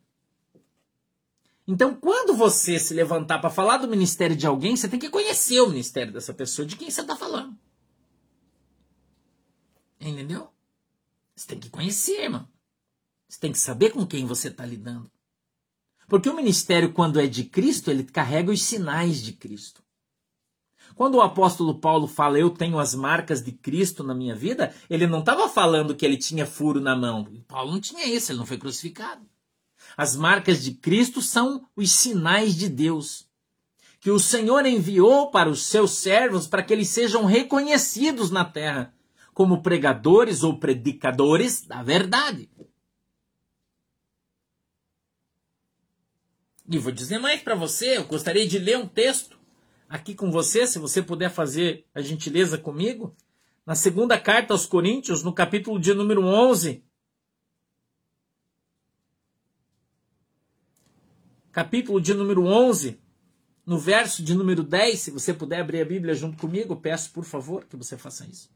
Então, 1.67 1.93
quando 1.93 2.33
você 2.33 2.79
se 2.79 2.95
levantar 2.95 3.41
para 3.41 3.51
falar 3.51 3.79
do 3.79 3.89
ministério 3.89 4.37
de 4.37 4.47
alguém, 4.47 4.77
você 4.77 4.89
tem 4.89 5.01
que 5.01 5.11
conhecer 5.11 5.61
o 5.63 5.69
ministério 5.69 6.13
dessa 6.13 6.33
pessoa, 6.33 6.65
de 6.65 6.77
quem 6.77 6.89
você 6.89 7.01
está 7.01 7.17
falando. 7.17 7.59
Entendeu? 10.01 10.53
Você 11.35 11.49
tem 11.49 11.59
que 11.59 11.69
conhecer, 11.69 12.23
irmão. 12.23 12.49
Você 13.29 13.41
tem 13.41 13.51
que 13.51 13.59
saber 13.59 13.91
com 13.91 14.07
quem 14.07 14.25
você 14.25 14.47
está 14.47 14.65
lidando. 14.65 15.11
Porque 16.11 16.29
o 16.29 16.35
ministério, 16.35 16.93
quando 16.93 17.21
é 17.21 17.29
de 17.29 17.45
Cristo, 17.45 17.89
ele 17.89 18.03
carrega 18.03 18.51
os 18.51 18.65
sinais 18.65 19.23
de 19.23 19.33
Cristo. 19.33 19.81
Quando 20.97 21.15
o 21.15 21.21
apóstolo 21.21 21.79
Paulo 21.79 22.09
fala, 22.09 22.37
eu 22.37 22.51
tenho 22.51 22.81
as 22.81 22.97
marcas 22.97 23.41
de 23.41 23.53
Cristo 23.53 24.03
na 24.03 24.13
minha 24.13 24.35
vida, 24.35 24.75
ele 24.91 25.07
não 25.07 25.21
estava 25.21 25.49
falando 25.49 25.95
que 25.95 26.05
ele 26.05 26.17
tinha 26.17 26.45
furo 26.45 26.81
na 26.81 26.97
mão. 26.97 27.29
Paulo 27.47 27.71
não 27.71 27.81
tinha 27.81 28.05
isso, 28.05 28.33
ele 28.33 28.41
não 28.41 28.45
foi 28.45 28.59
crucificado. 28.59 29.25
As 29.97 30.17
marcas 30.17 30.65
de 30.65 30.73
Cristo 30.73 31.23
são 31.23 31.65
os 31.77 31.93
sinais 31.93 32.57
de 32.57 32.69
Deus, 32.69 33.29
que 34.01 34.11
o 34.11 34.19
Senhor 34.19 34.67
enviou 34.67 35.31
para 35.31 35.49
os 35.49 35.63
seus 35.63 35.93
servos 35.93 36.49
para 36.49 36.65
que 36.65 36.73
eles 36.73 36.89
sejam 36.89 37.25
reconhecidos 37.25 38.33
na 38.33 38.45
terra 38.45 38.93
como 39.33 39.63
pregadores 39.63 40.43
ou 40.43 40.59
predicadores 40.59 41.65
da 41.65 41.85
verdade. 41.85 42.51
E 46.73 46.79
vou 46.79 46.93
dizer 46.93 47.19
mais 47.19 47.43
para 47.43 47.57
você, 47.57 47.97
eu 47.97 48.05
gostaria 48.05 48.47
de 48.47 48.57
ler 48.57 48.79
um 48.79 48.87
texto 48.87 49.37
aqui 49.89 50.15
com 50.15 50.31
você, 50.31 50.69
se 50.69 50.79
você 50.79 51.03
puder 51.03 51.29
fazer 51.29 51.85
a 51.93 52.01
gentileza 52.01 52.57
comigo, 52.57 53.13
na 53.67 53.75
segunda 53.75 54.17
carta 54.17 54.55
aos 54.55 54.67
Coríntios, 54.67 55.25
no 55.25 55.33
capítulo 55.33 55.81
de 55.81 55.93
número 55.93 56.25
11, 56.25 56.85
capítulo 61.51 62.01
de 62.01 62.15
número 62.15 62.47
11, 62.47 63.01
no 63.67 63.77
verso 63.77 64.23
de 64.23 64.33
número 64.33 64.63
10, 64.63 65.01
se 65.01 65.11
você 65.11 65.35
puder 65.35 65.63
abrir 65.63 65.81
a 65.81 65.85
Bíblia 65.85 66.15
junto 66.15 66.39
comigo, 66.39 66.77
peço 66.77 67.11
por 67.11 67.25
favor 67.25 67.65
que 67.65 67.77
você 67.77 67.99
faça 67.99 68.25
isso. 68.29 68.49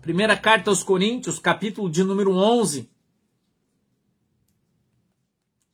Primeira 0.00 0.36
carta 0.36 0.70
aos 0.70 0.84
Coríntios, 0.84 1.40
capítulo 1.40 1.90
de 1.90 2.04
número 2.04 2.32
11. 2.32 2.88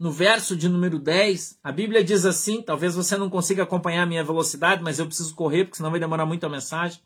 No 0.05 0.11
verso 0.11 0.55
de 0.55 0.69
número 0.69 0.99
10, 0.99 1.61
a 1.65 1.73
Bíblia 1.73 2.05
diz 2.05 2.27
assim: 2.27 2.61
talvez 2.61 2.95
você 2.95 3.17
não 3.17 3.31
consiga 3.31 3.63
acompanhar 3.63 4.03
a 4.03 4.07
minha 4.07 4.23
velocidade, 4.23 4.83
mas 4.83 4.99
eu 4.99 5.07
preciso 5.07 5.35
correr, 5.35 5.65
porque 5.65 5.79
senão 5.79 5.91
vai 5.91 5.99
demorar 5.99 6.27
muito 6.27 6.45
a 6.45 6.49
mensagem. 6.51 7.01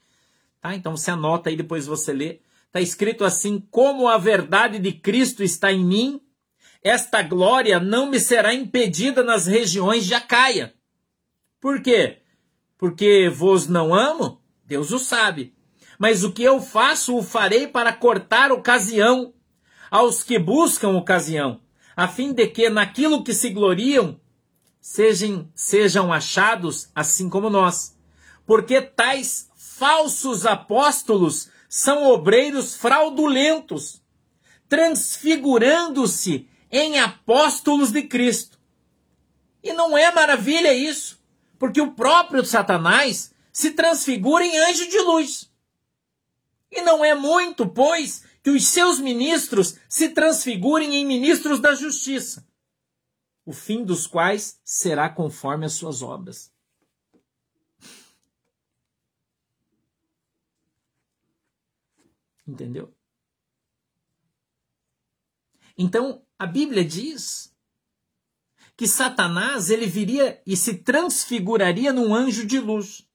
Tá? 0.61 0.75
Então 0.75 0.97
você 0.97 1.13
anota 1.13 1.49
aí, 1.49 1.55
depois 1.55 1.87
você 1.87 2.13
lê. 2.13 2.41
Está 2.67 2.81
escrito 2.81 3.25
assim: 3.25 3.65
Como 3.71 4.09
a 4.09 4.19
verdade 4.19 4.81
de 4.81 4.91
Cristo 4.91 5.45
está 5.45 5.71
em 5.71 5.85
mim, 5.85 6.21
esta 6.83 7.23
glória 7.23 7.79
não 7.79 8.11
me 8.11 8.19
será 8.19 8.53
impedida 8.53 9.23
nas 9.23 9.47
regiões 9.47 10.05
de 10.05 10.15
Acaia. 10.15 10.75
Por 11.61 11.81
quê? 11.81 12.19
Porque 12.77 13.31
vos 13.33 13.69
não 13.69 13.95
amo? 13.95 14.43
Deus 14.67 14.91
o 14.91 14.99
sabe. 14.99 15.55
Mas 16.01 16.25
o 16.25 16.33
que 16.33 16.43
eu 16.43 16.61
faço, 16.61 17.17
o 17.17 17.23
farei 17.23 17.69
para 17.69 17.93
cortar 17.93 18.51
ocasião 18.51 19.33
aos 19.89 20.25
que 20.25 20.37
buscam 20.37 20.97
ocasião, 20.97 21.61
a 21.99 22.07
fim 22.07 22.33
de 22.33 22.47
que 22.47 22.71
naquilo 22.71 23.25
que 23.25 23.35
se 23.35 23.51
gloriam 23.51 24.21
sejam, 24.81 25.51
sejam 25.53 26.13
achados 26.13 26.89
assim 26.95 27.29
como 27.29 27.51
nós. 27.51 27.99
Porque 28.47 28.81
tais 28.81 29.51
falsos 29.57 30.47
apóstolos 30.47 31.51
são 31.69 32.07
obreiros 32.07 32.77
fraudulentos, 32.77 34.01
transfigurando-se 34.69 36.49
em 36.71 37.01
apóstolos 37.01 37.91
de 37.91 38.05
Cristo. 38.05 38.61
E 39.61 39.73
não 39.73 39.99
é 39.99 40.13
maravilha 40.13 40.73
isso, 40.73 41.21
porque 41.59 41.81
o 41.81 41.91
próprio 41.91 42.45
Satanás 42.45 43.35
se 43.53 43.73
transfigura 43.73 44.47
em 44.47 44.57
anjo 44.57 44.89
de 44.89 45.01
luz. 45.01 45.51
E 46.71 46.81
não 46.81 47.05
é 47.05 47.17
muito, 47.17 47.67
pois, 47.67 48.23
que 48.43 48.51
os 48.51 48.67
seus 48.69 48.99
ministros 48.99 49.77
se 49.89 50.11
transfigurem 50.11 50.97
em 50.97 51.07
ministros 51.07 51.61
da 51.61 51.75
justiça, 51.75 52.47
o 53.45 53.53
fim 53.53 53.85
dos 53.85 54.07
quais 54.07 54.61
será 54.65 55.09
conforme 55.09 55.67
as 55.67 55.73
suas 55.73 56.03
obras. 56.03 56.53
Entendeu? 62.47 62.95
Então, 65.77 66.23
a 66.39 66.47
Bíblia 66.47 66.85
diz 66.85 67.55
que 68.77 68.87
Satanás 68.87 69.71
ele 69.71 69.87
viria 69.87 70.41
e 70.47 70.57
se 70.57 70.79
transfiguraria 70.79 71.93
num 71.93 72.15
anjo 72.15 72.47
de 72.47 72.59
luz. 72.59 73.07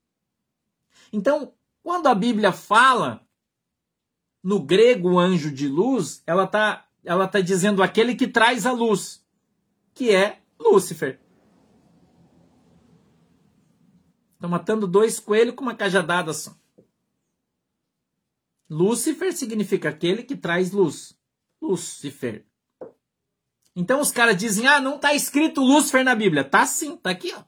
Então, 1.11 1.55
quando 1.81 2.07
a 2.07 2.15
Bíblia 2.15 2.51
fala 2.51 3.22
no 4.43 4.59
grego 4.59 5.17
anjo 5.17 5.49
de 5.49 5.67
luz, 5.67 6.21
ela 6.27 6.43
está 6.43 6.85
ela 7.05 7.27
tá 7.27 7.41
dizendo 7.41 7.83
aquele 7.83 8.15
que 8.15 8.27
traz 8.27 8.65
a 8.65 8.71
luz, 8.71 9.25
que 9.93 10.13
é 10.13 10.39
Lúcifer. 10.59 11.19
Estão 14.35 14.49
matando 14.49 14.87
dois 14.87 15.19
coelhos 15.19 15.55
com 15.55 15.63
uma 15.63 15.75
cajadada 15.75 16.33
só. 16.33 16.55
Lúcifer 18.69 19.33
significa 19.33 19.89
aquele 19.89 20.23
que 20.23 20.35
traz 20.35 20.71
luz. 20.71 21.17
Lúcifer. 21.61 22.45
Então 23.75 23.99
os 23.99 24.11
caras 24.11 24.37
dizem: 24.37 24.67
ah, 24.67 24.79
não 24.79 24.95
está 24.95 25.13
escrito 25.13 25.61
Lúcifer 25.61 26.03
na 26.03 26.15
Bíblia. 26.15 26.43
Tá 26.43 26.65
sim, 26.65 26.95
tá 26.97 27.09
aqui, 27.09 27.33
ó. 27.33 27.43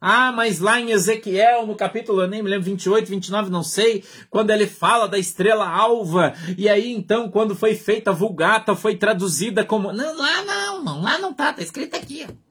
Ah, 0.00 0.32
mas 0.32 0.60
lá 0.60 0.80
em 0.80 0.92
Ezequiel, 0.92 1.66
no 1.66 1.76
capítulo, 1.76 2.22
eu 2.22 2.26
nem 2.26 2.42
me 2.42 2.48
lembro, 2.48 2.64
28, 2.64 3.06
29, 3.06 3.50
não 3.50 3.62
sei, 3.62 4.02
quando 4.30 4.50
ele 4.50 4.66
fala 4.66 5.06
da 5.06 5.18
estrela 5.18 5.68
alva, 5.68 6.32
e 6.56 6.70
aí 6.70 6.90
então, 6.90 7.30
quando 7.30 7.54
foi 7.54 7.74
feita 7.74 8.10
a 8.10 8.14
vulgata, 8.14 8.74
foi 8.74 8.96
traduzida 8.96 9.62
como. 9.62 9.92
Não, 9.92 10.16
lá 10.16 10.42
não, 10.42 10.82
não, 10.82 11.02
lá 11.02 11.18
não 11.18 11.34
tá, 11.34 11.52
tá 11.52 11.62
escrito 11.62 11.96
aqui, 11.96 12.26
ó. 12.26 12.50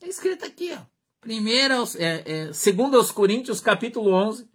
Tá 0.00 0.06
escrito 0.08 0.44
aqui, 0.44 0.72
ó. 0.76 0.82
Primeiro, 1.20 1.74
é, 1.96 2.48
é, 2.48 2.52
segundo 2.52 2.96
aos 2.96 3.12
Coríntios, 3.12 3.60
capítulo 3.60 4.12
11, 4.12 4.48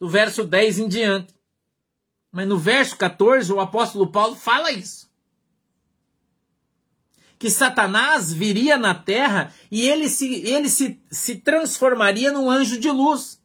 do 0.00 0.08
verso 0.08 0.44
10 0.44 0.78
em 0.78 0.88
diante. 0.88 1.34
Mas 2.32 2.48
no 2.48 2.58
verso 2.58 2.96
14, 2.96 3.52
o 3.52 3.60
apóstolo 3.60 4.10
Paulo 4.10 4.34
fala 4.34 4.72
isso. 4.72 5.09
Que 7.40 7.48
Satanás 7.48 8.30
viria 8.30 8.76
na 8.76 8.94
terra 8.94 9.50
e 9.70 9.88
ele 9.88 10.10
se, 10.10 10.42
ele 10.46 10.68
se, 10.68 11.00
se 11.10 11.36
transformaria 11.36 12.30
num 12.30 12.50
anjo 12.50 12.78
de 12.78 12.90
luz. 12.90 13.40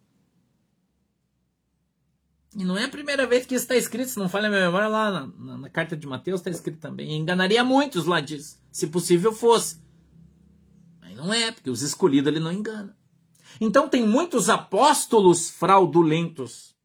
E 2.53 2.65
não 2.65 2.77
é 2.77 2.83
a 2.83 2.89
primeira 2.89 3.25
vez 3.25 3.45
que 3.45 3.55
isso 3.55 3.63
está 3.63 3.75
escrito, 3.77 4.09
se 4.09 4.19
não 4.19 4.27
falha 4.27 4.47
a 4.47 4.49
minha 4.49 4.65
memória, 4.65 4.89
lá 4.89 5.09
na, 5.09 5.27
na, 5.27 5.57
na 5.59 5.69
carta 5.69 5.95
de 5.95 6.05
Mateus 6.05 6.41
está 6.41 6.49
escrito 6.49 6.79
também. 6.79 7.09
E 7.09 7.15
enganaria 7.15 7.63
muitos 7.63 8.05
lá 8.05 8.19
disso, 8.19 8.59
se 8.69 8.87
possível 8.87 9.31
fosse. 9.31 9.79
Mas 10.99 11.15
não 11.15 11.33
é, 11.33 11.53
porque 11.53 11.69
os 11.69 11.81
escolhidos 11.81 12.27
ele 12.29 12.41
não 12.41 12.51
engana. 12.51 12.97
Então 13.61 13.87
tem 13.87 14.05
muitos 14.05 14.49
apóstolos 14.49 15.49
fraudulentos 15.49 16.75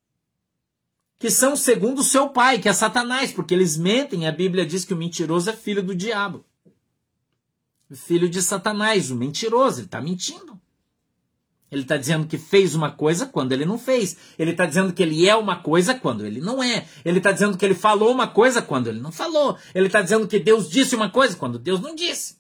que 1.18 1.29
são 1.29 1.57
segundo 1.57 2.05
seu 2.05 2.29
pai, 2.29 2.61
que 2.61 2.68
é 2.68 2.73
Satanás, 2.73 3.33
porque 3.33 3.53
eles 3.53 3.77
mentem. 3.77 4.29
A 4.29 4.33
Bíblia 4.33 4.64
diz 4.64 4.85
que 4.85 4.94
o 4.94 4.96
mentiroso 4.96 5.51
é 5.51 5.53
filho 5.53 5.83
do 5.83 5.92
diabo. 5.92 6.44
Filho 7.94 8.29
de 8.29 8.40
Satanás, 8.40 9.11
o 9.11 9.16
mentiroso, 9.16 9.81
ele 9.81 9.87
está 9.87 10.00
mentindo. 10.00 10.61
Ele 11.70 11.83
está 11.83 11.96
dizendo 11.96 12.26
que 12.26 12.37
fez 12.37 12.74
uma 12.74 12.90
coisa 12.90 13.26
quando 13.26 13.53
ele 13.53 13.64
não 13.64 13.79
fez. 13.79 14.16
Ele 14.38 14.50
está 14.50 14.66
dizendo 14.66 14.92
que 14.92 15.03
ele 15.03 15.29
é 15.29 15.37
uma 15.37 15.62
coisa 15.62 15.94
quando 15.94 16.26
ele 16.26 16.40
não 16.40 16.62
é. 16.62 16.87
Ele 17.05 17.18
está 17.18 17.31
dizendo 17.31 17.57
que 17.57 17.64
ele 17.64 17.74
falou 17.74 18.12
uma 18.12 18.26
coisa 18.26 18.61
quando 18.61 18.88
ele 18.88 18.98
não 18.98 19.12
falou. 19.12 19.57
Ele 19.72 19.87
está 19.87 20.03
dizendo 20.03 20.26
que 20.26 20.38
Deus 20.38 20.68
disse 20.68 20.96
uma 20.96 21.09
coisa 21.09 21.37
quando 21.37 21.59
Deus 21.59 21.81
não 21.81 21.94
disse. 21.94 22.38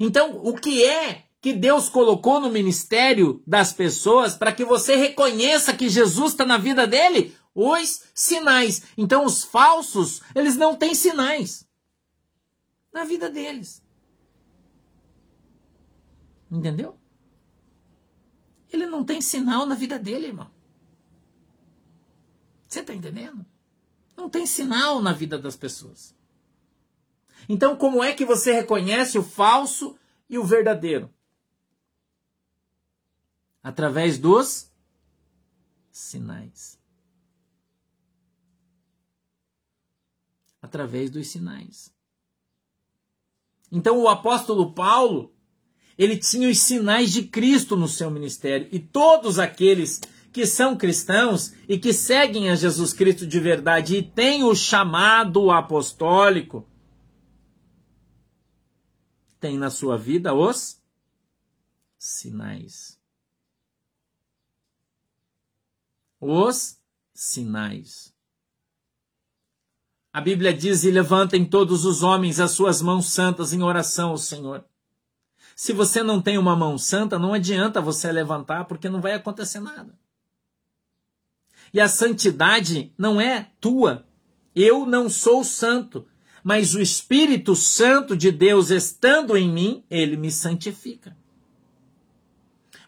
Então, 0.00 0.40
o 0.42 0.54
que 0.54 0.84
é 0.84 1.24
que 1.40 1.52
Deus 1.52 1.88
colocou 1.88 2.40
no 2.40 2.50
ministério 2.50 3.40
das 3.46 3.72
pessoas 3.72 4.34
para 4.34 4.52
que 4.52 4.64
você 4.64 4.96
reconheça 4.96 5.72
que 5.72 5.88
Jesus 5.88 6.32
está 6.32 6.44
na 6.44 6.58
vida 6.58 6.88
dele? 6.88 7.36
Os 7.54 8.02
sinais. 8.12 8.82
Então, 8.98 9.24
os 9.24 9.44
falsos, 9.44 10.22
eles 10.34 10.56
não 10.56 10.74
têm 10.74 10.92
sinais 10.92 11.65
na 12.96 13.04
vida 13.04 13.28
deles. 13.28 13.84
Entendeu? 16.50 16.98
Ele 18.72 18.86
não 18.86 19.04
tem 19.04 19.20
sinal 19.20 19.66
na 19.66 19.74
vida 19.74 19.98
dele, 19.98 20.28
irmão. 20.28 20.50
Você 22.66 22.80
está 22.80 22.94
entendendo? 22.94 23.44
Não 24.16 24.30
tem 24.30 24.46
sinal 24.46 25.02
na 25.02 25.12
vida 25.12 25.38
das 25.38 25.56
pessoas. 25.56 26.16
Então, 27.46 27.76
como 27.76 28.02
é 28.02 28.14
que 28.14 28.24
você 28.24 28.50
reconhece 28.52 29.18
o 29.18 29.22
falso 29.22 29.98
e 30.26 30.38
o 30.38 30.44
verdadeiro? 30.44 31.12
Através 33.62 34.18
dos 34.18 34.72
sinais. 35.90 36.80
Através 40.62 41.10
dos 41.10 41.28
sinais. 41.28 41.94
Então, 43.76 43.98
o 44.00 44.08
apóstolo 44.08 44.72
Paulo, 44.72 45.34
ele 45.98 46.16
tinha 46.16 46.48
os 46.48 46.58
sinais 46.60 47.12
de 47.12 47.24
Cristo 47.24 47.76
no 47.76 47.86
seu 47.86 48.10
ministério. 48.10 48.66
E 48.72 48.78
todos 48.78 49.38
aqueles 49.38 50.00
que 50.32 50.46
são 50.46 50.74
cristãos 50.74 51.52
e 51.68 51.78
que 51.78 51.92
seguem 51.92 52.48
a 52.48 52.54
Jesus 52.54 52.94
Cristo 52.94 53.26
de 53.26 53.38
verdade 53.38 53.96
e 53.96 54.02
têm 54.02 54.44
o 54.44 54.54
chamado 54.54 55.50
apostólico, 55.50 56.66
têm 59.38 59.58
na 59.58 59.68
sua 59.68 59.98
vida 59.98 60.32
os 60.32 60.80
sinais. 61.98 62.98
Os 66.18 66.80
sinais. 67.12 68.15
A 70.16 70.20
Bíblia 70.22 70.54
diz: 70.54 70.82
E 70.82 70.90
levantem 70.90 71.44
todos 71.44 71.84
os 71.84 72.02
homens 72.02 72.40
as 72.40 72.52
suas 72.52 72.80
mãos 72.80 73.12
santas 73.12 73.52
em 73.52 73.62
oração 73.62 74.12
ao 74.12 74.16
Senhor. 74.16 74.64
Se 75.54 75.74
você 75.74 76.02
não 76.02 76.22
tem 76.22 76.38
uma 76.38 76.56
mão 76.56 76.78
santa, 76.78 77.18
não 77.18 77.34
adianta 77.34 77.82
você 77.82 78.10
levantar, 78.10 78.64
porque 78.64 78.88
não 78.88 79.02
vai 79.02 79.12
acontecer 79.12 79.60
nada. 79.60 79.92
E 81.70 81.78
a 81.78 81.86
santidade 81.86 82.90
não 82.96 83.20
é 83.20 83.50
tua. 83.60 84.06
Eu 84.54 84.86
não 84.86 85.10
sou 85.10 85.44
santo, 85.44 86.06
mas 86.42 86.74
o 86.74 86.80
Espírito 86.80 87.54
Santo 87.54 88.16
de 88.16 88.32
Deus 88.32 88.70
estando 88.70 89.36
em 89.36 89.52
mim, 89.52 89.84
ele 89.90 90.16
me 90.16 90.30
santifica. 90.30 91.14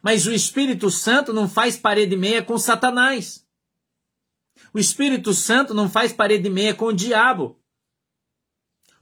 Mas 0.01 0.27
o 0.27 0.33
Espírito 0.33 0.91
Santo 0.91 1.35
não 1.35 1.47
faz 1.47 1.77
parede 1.77 2.17
meia 2.17 2.43
com 2.43 2.57
Satanás. 2.57 3.47
O 4.73 4.79
Espírito 4.79 5.33
Santo 5.33 5.73
não 5.75 5.89
faz 5.89 6.13
parede 6.13 6.49
meia 6.51 6.75
com 6.75 6.87
o 6.87 6.93
diabo. 6.93 7.59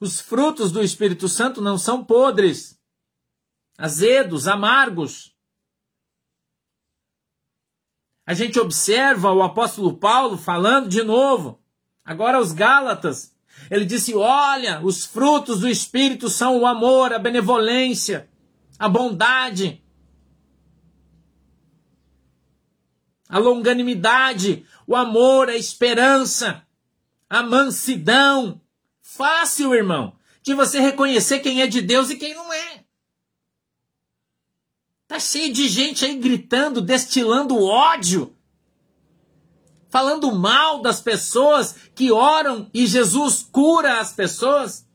Os 0.00 0.20
frutos 0.20 0.70
do 0.70 0.82
Espírito 0.82 1.28
Santo 1.28 1.60
não 1.60 1.78
são 1.78 2.04
podres 2.04 2.78
azedos, 3.78 4.46
amargos. 4.46 5.34
A 8.26 8.34
gente 8.34 8.58
observa 8.58 9.32
o 9.32 9.42
apóstolo 9.42 9.96
Paulo 9.96 10.36
falando 10.36 10.88
de 10.88 11.02
novo, 11.02 11.62
agora 12.04 12.38
aos 12.38 12.52
Gálatas. 12.52 13.34
Ele 13.70 13.84
disse: 13.84 14.14
Olha, 14.14 14.80
os 14.82 15.04
frutos 15.04 15.60
do 15.60 15.68
Espírito 15.68 16.28
são 16.28 16.58
o 16.58 16.66
amor, 16.66 17.12
a 17.12 17.18
benevolência, 17.18 18.28
a 18.78 18.88
bondade, 18.88 19.82
a 23.28 23.38
longanimidade, 23.38 24.66
o 24.86 24.94
amor, 24.94 25.48
a 25.48 25.56
esperança, 25.56 26.64
a 27.28 27.42
mansidão. 27.42 28.60
Fácil, 29.02 29.74
irmão, 29.74 30.16
de 30.42 30.54
você 30.54 30.78
reconhecer 30.80 31.40
quem 31.40 31.62
é 31.62 31.66
de 31.66 31.80
Deus 31.80 32.10
e 32.10 32.16
quem 32.16 32.34
não 32.34 32.52
é. 32.52 32.84
Tá 35.08 35.20
cheio 35.20 35.52
de 35.52 35.68
gente 35.68 36.04
aí 36.04 36.16
gritando, 36.16 36.80
destilando 36.80 37.62
ódio, 37.62 38.36
falando 39.88 40.32
mal 40.34 40.82
das 40.82 41.00
pessoas 41.00 41.76
que 41.94 42.10
oram 42.10 42.68
e 42.74 42.86
Jesus 42.86 43.46
cura 43.50 44.00
as 44.00 44.12
pessoas, 44.12 44.86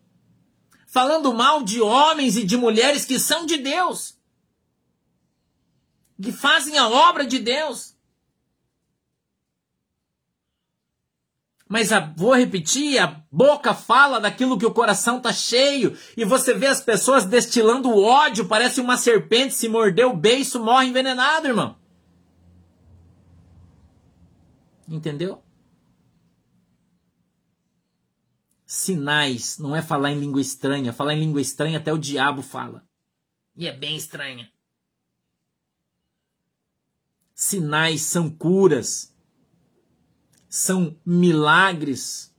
falando 0.85 1.33
mal 1.33 1.63
de 1.63 1.81
homens 1.81 2.35
e 2.35 2.43
de 2.43 2.57
mulheres 2.57 3.05
que 3.05 3.17
são 3.17 3.45
de 3.45 3.57
Deus, 3.57 4.17
que 6.21 6.31
fazem 6.31 6.77
a 6.77 6.89
obra 6.89 7.25
de 7.25 7.39
Deus. 7.39 7.90
Mas 11.71 11.93
a, 11.93 12.01
vou 12.01 12.35
repetir, 12.35 12.99
a 12.99 13.23
boca 13.31 13.73
fala 13.73 14.19
daquilo 14.19 14.59
que 14.59 14.65
o 14.65 14.73
coração 14.73 15.19
está 15.19 15.31
cheio. 15.31 15.97
E 16.17 16.25
você 16.25 16.53
vê 16.53 16.67
as 16.67 16.81
pessoas 16.81 17.23
destilando 17.23 17.97
ódio, 17.97 18.45
parece 18.45 18.81
uma 18.81 18.97
serpente, 18.97 19.53
se 19.53 19.69
mordeu 19.69 20.09
o 20.09 20.17
beiço, 20.17 20.61
morre 20.61 20.87
envenenado, 20.87 21.47
irmão. 21.47 21.77
Entendeu? 24.85 25.41
Sinais, 28.65 29.57
não 29.57 29.73
é 29.73 29.81
falar 29.81 30.11
em 30.11 30.19
língua 30.19 30.41
estranha. 30.41 30.91
Falar 30.91 31.13
em 31.13 31.21
língua 31.21 31.39
estranha 31.39 31.77
até 31.77 31.93
o 31.93 31.97
diabo 31.97 32.41
fala. 32.41 32.83
E 33.55 33.65
é 33.65 33.71
bem 33.71 33.95
estranha. 33.95 34.51
Sinais 37.33 38.01
são 38.01 38.29
curas 38.29 39.10
são 40.51 40.97
milagres, 41.05 42.29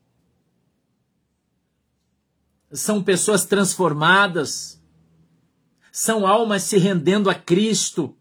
são 2.71 3.03
pessoas 3.03 3.47
transformadas, 3.47 4.79
são 5.91 6.27
almas 6.27 6.63
se 6.65 6.77
rendendo 6.77 7.31
a 7.31 7.35
Cristo. 7.35 8.15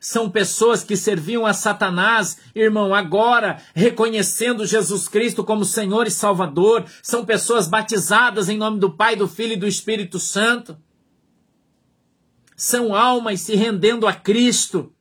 São 0.00 0.30
pessoas 0.30 0.82
que 0.82 0.96
serviam 0.96 1.44
a 1.46 1.52
Satanás, 1.52 2.38
irmão, 2.54 2.94
agora 2.94 3.62
reconhecendo 3.74 4.66
Jesus 4.66 5.08
Cristo 5.08 5.44
como 5.44 5.64
Senhor 5.64 6.06
e 6.06 6.10
Salvador. 6.10 6.86
São 7.02 7.24
pessoas 7.24 7.66
batizadas 7.66 8.48
em 8.48 8.56
nome 8.56 8.78
do 8.78 8.90
Pai, 8.90 9.14
do 9.14 9.28
Filho 9.28 9.54
e 9.54 9.58
do 9.58 9.66
Espírito 9.66 10.18
Santo. 10.18 10.76
São 12.56 12.94
almas 12.94 13.42
se 13.42 13.54
rendendo 13.56 14.06
a 14.06 14.14
Cristo. 14.14 14.93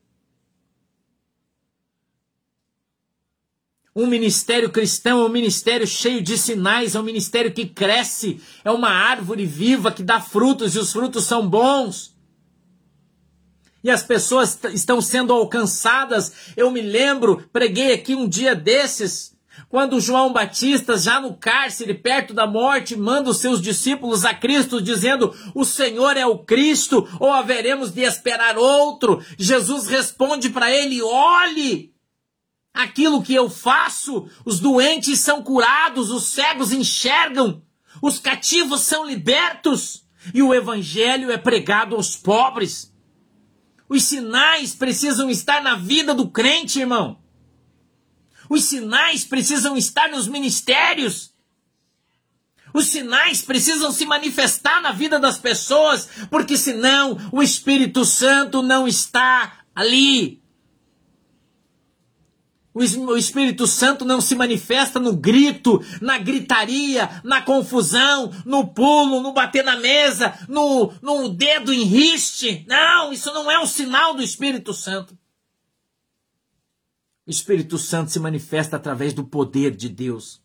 Um 3.96 4.08
ministério 4.08 4.72
cristão 4.72 5.22
é 5.22 5.26
um 5.26 5.30
ministério 5.30 5.86
cheio 5.86 6.22
de 6.22 6.36
sinais, 6.36 6.96
é 6.96 7.00
um 7.00 7.04
ministério 7.04 7.54
que 7.54 7.66
cresce, 7.66 8.42
é 8.66 8.72
uma 8.72 8.90
árvore 8.90 9.46
viva 9.46 9.92
que 9.92 10.02
dá 10.02 10.20
frutos 10.20 10.76
e 10.76 10.80
os 10.80 10.92
frutos 10.92 11.26
são 11.26 11.48
bons. 11.48 12.16
E 13.84 13.92
as 13.92 14.02
pessoas 14.02 14.58
estão 14.74 15.00
sendo 15.00 15.32
alcançadas. 15.32 16.54
Eu 16.58 16.72
me 16.72 16.82
lembro, 16.82 17.48
preguei 17.54 17.94
aqui 17.94 18.16
um 18.16 18.28
dia 18.28 18.56
desses, 18.56 19.34
quando 19.70 20.00
João 20.02 20.34
Batista, 20.34 20.98
já 20.98 21.20
no 21.20 21.36
cárcere, 21.36 21.94
perto 21.94 22.34
da 22.34 22.48
morte, 22.48 22.96
manda 22.96 23.30
os 23.30 23.38
seus 23.38 23.62
discípulos 23.62 24.26
a 24.26 24.34
Cristo, 24.34 24.82
dizendo: 24.82 25.36
O 25.54 25.64
Senhor 25.64 26.18
é 26.18 26.26
o 26.26 26.40
Cristo, 26.40 27.08
ou 27.20 27.32
haveremos 27.32 27.92
de 27.92 28.02
esperar 28.02 28.58
outro? 28.58 29.24
Jesus 29.38 29.86
responde 29.86 30.50
para 30.50 30.72
ele: 30.72 31.04
Olhe, 31.04 31.93
aquilo 32.74 33.22
que 33.22 33.34
eu 33.34 33.50
faço, 33.50 34.30
os 34.44 34.60
doentes 34.60 35.20
são 35.20 35.44
curados, 35.44 36.10
os 36.10 36.26
cegos 36.30 36.72
enxergam, 36.72 37.62
os 38.02 38.20
cativos 38.20 38.82
são 38.82 39.06
libertos 39.06 40.04
e 40.34 40.42
o 40.42 40.54
evangelho 40.54 41.32
é 41.32 41.38
pregado 41.38 41.96
aos 41.96 42.16
pobres. 42.16 42.92
Os 43.88 44.04
sinais 44.04 44.74
precisam 44.74 45.30
estar 45.30 45.62
na 45.62 45.76
vida 45.76 46.14
do 46.14 46.30
crente, 46.30 46.80
irmão. 46.80 47.20
Os 48.50 48.66
sinais 48.66 49.24
precisam 49.24 49.78
estar 49.78 50.10
nos 50.10 50.28
ministérios. 50.28 51.34
Os 52.74 52.88
sinais 52.88 53.42
precisam 53.42 53.92
se 53.92 54.06
manifestar 54.06 54.82
na 54.82 54.92
vida 54.92 55.20
das 55.20 55.38
pessoas, 55.38 56.10
porque 56.30 56.58
senão 56.58 57.18
o 57.32 57.44
Espírito 57.44 58.04
Santo 58.04 58.64
não 58.64 58.88
está 58.88 59.60
ali. 59.76 60.43
O 62.74 63.16
Espírito 63.16 63.68
Santo 63.68 64.04
não 64.04 64.20
se 64.20 64.34
manifesta 64.34 65.00
no 65.00 65.16
grito, 65.16 65.80
na 66.02 66.18
gritaria, 66.18 67.22
na 67.24 67.40
confusão, 67.40 68.32
no 68.44 68.74
pulo, 68.74 69.22
no 69.22 69.32
bater 69.32 69.64
na 69.64 69.78
mesa, 69.78 70.34
no, 70.50 70.92
no 71.00 71.30
dedo 71.30 71.72
em 71.72 71.84
riste. 71.84 72.66
Não, 72.68 73.14
isso 73.14 73.32
não 73.32 73.50
é 73.52 73.60
um 73.60 73.68
sinal 73.68 74.16
do 74.16 74.24
Espírito 74.24 74.74
Santo. 74.74 75.16
O 77.28 77.30
Espírito 77.30 77.78
Santo 77.78 78.10
se 78.10 78.20
manifesta 78.20 78.76
através 78.76 79.14
do 79.14 79.24
poder 79.24 79.76
de 79.76 79.88
Deus. 79.88 80.42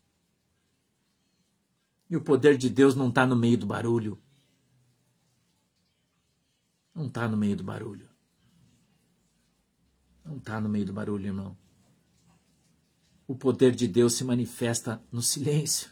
E 2.11 2.15
o 2.15 2.21
poder 2.21 2.57
de 2.57 2.69
Deus 2.69 2.93
não 2.95 3.09
está 3.09 3.25
no 3.25 3.35
meio 3.35 3.57
do 3.57 3.65
barulho. 3.65 4.21
Não 6.93 7.07
está 7.07 7.27
no 7.27 7.35
meio 7.35 7.55
do 7.55 7.63
barulho. 7.63 8.07
Não 10.23 10.37
está 10.37 10.61
no 10.61 10.69
meio 10.69 10.85
do 10.85 10.93
barulho, 10.93 11.25
irmão 11.25 11.57
o 13.29 13.35
poder 13.35 13.75
de 13.75 13.87
Deus 13.87 14.13
se 14.13 14.23
manifesta 14.23 14.99
no 15.11 15.21
silêncio. 15.21 15.91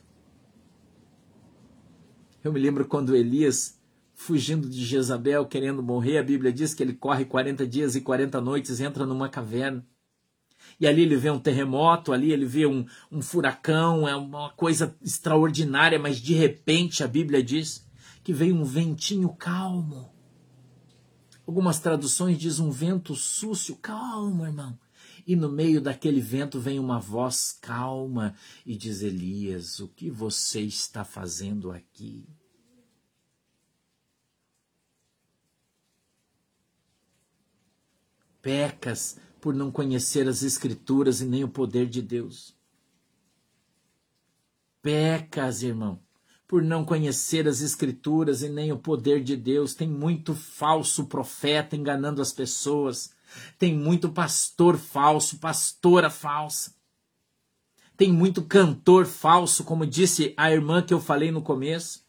Eu 2.43 2.51
me 2.51 2.59
lembro 2.59 2.83
quando 2.87 3.15
Elias, 3.15 3.79
fugindo 4.15 4.67
de 4.67 4.83
Jezabel, 4.83 5.45
querendo 5.45 5.83
morrer, 5.83 6.17
a 6.17 6.23
Bíblia 6.23 6.51
diz 6.51 6.73
que 6.73 6.81
ele 6.81 6.93
corre 6.93 7.25
40 7.25 7.67
dias 7.67 7.95
e 7.95 8.01
40 8.01 8.41
noites, 8.41 8.79
entra 8.79 9.05
numa 9.05 9.29
caverna. 9.29 9.85
E 10.79 10.87
ali 10.87 11.03
ele 11.03 11.15
vê 11.15 11.29
um 11.29 11.37
terremoto, 11.37 12.11
ali 12.11 12.31
ele 12.31 12.45
vê 12.45 12.65
um, 12.65 12.83
um 13.11 13.21
furacão, 13.21 14.07
é 14.07 14.15
uma 14.15 14.49
coisa 14.53 14.97
extraordinária, 14.99 15.99
mas 15.99 16.17
de 16.17 16.33
repente 16.33 17.03
a 17.03 17.07
Bíblia 17.07 17.43
diz 17.43 17.87
que 18.23 18.33
veio 18.33 18.55
um 18.55 18.63
ventinho 18.63 19.29
calmo. 19.29 20.11
Algumas 21.45 21.79
traduções 21.79 22.39
diz 22.39 22.59
um 22.59 22.71
vento 22.71 23.13
súcio, 23.13 23.75
calmo, 23.75 24.43
irmão. 24.43 24.75
E 25.27 25.35
no 25.35 25.51
meio 25.51 25.81
daquele 25.81 26.21
vento 26.21 26.57
vem 26.57 26.79
uma 26.79 27.01
voz 27.01 27.51
calma 27.51 28.33
e 28.65 28.77
diz: 28.77 29.01
Elias, 29.01 29.81
o 29.81 29.89
que 29.89 30.09
você 30.09 30.61
está 30.61 31.03
fazendo 31.03 31.69
aqui? 31.69 32.25
Pecas 38.41 39.19
por 39.41 39.53
não 39.53 39.69
conhecer 39.69 40.29
as 40.29 40.43
Escrituras 40.43 41.19
e 41.19 41.25
nem 41.25 41.43
o 41.43 41.49
poder 41.49 41.89
de 41.89 42.01
Deus. 42.01 42.55
Pecas, 44.81 45.61
irmão, 45.61 46.01
por 46.47 46.63
não 46.63 46.85
conhecer 46.85 47.47
as 47.47 47.61
Escrituras 47.61 48.41
e 48.41 48.49
nem 48.49 48.71
o 48.71 48.77
poder 48.77 49.23
de 49.23 49.35
Deus. 49.35 49.73
Tem 49.73 49.87
muito 49.87 50.33
falso 50.33 51.05
profeta 51.05 51.75
enganando 51.75 52.21
as 52.21 52.31
pessoas 52.31 53.15
tem 53.57 53.75
muito 53.75 54.09
pastor 54.09 54.77
falso, 54.77 55.37
pastora 55.37 56.09
falsa. 56.09 56.75
Tem 57.95 58.11
muito 58.11 58.43
cantor 58.43 59.05
falso, 59.05 59.63
como 59.63 59.85
disse 59.85 60.33
a 60.37 60.51
irmã 60.51 60.81
que 60.81 60.93
eu 60.93 61.01
falei 61.01 61.31
no 61.31 61.41
começo. 61.41 62.05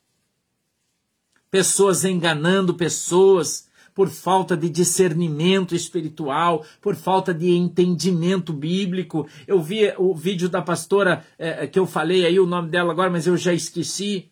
Pessoas 1.51 2.05
enganando 2.05 2.74
pessoas 2.74 3.67
por 3.99 4.11
falta 4.11 4.57
de 4.57 4.71
discernimento 4.71 5.75
espiritual, 5.75 6.65
por 6.81 6.95
falta 6.95 7.35
de 7.35 7.51
entendimento 7.51 8.53
bíblico. 8.53 9.29
Eu 9.45 9.61
vi 9.61 9.93
o 9.99 10.15
vídeo 10.15 10.49
da 10.49 10.63
pastora 10.63 11.27
é, 11.37 11.67
que 11.67 11.77
eu 11.77 11.85
falei 11.85 12.25
aí 12.25 12.39
o 12.39 12.47
nome 12.47 12.69
dela 12.69 12.93
agora, 12.93 13.11
mas 13.11 13.27
eu 13.27 13.37
já 13.37 13.53
esqueci 13.53 14.31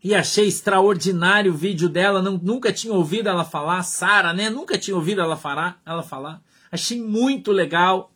e 0.00 0.14
achei 0.14 0.46
extraordinário 0.46 1.52
o 1.52 1.56
vídeo 1.56 1.88
dela, 1.88 2.22
não, 2.22 2.38
nunca 2.38 2.72
tinha 2.72 2.94
ouvido 2.94 3.28
ela 3.28 3.44
falar, 3.44 3.82
Sara, 3.82 4.32
né? 4.32 4.48
Nunca 4.48 4.78
tinha 4.78 4.94
ouvido 4.94 5.20
ela 5.20 5.36
falar, 5.36 5.82
ela 5.84 6.04
falar. 6.04 6.40
Achei 6.70 7.02
muito 7.02 7.50
legal 7.50 8.12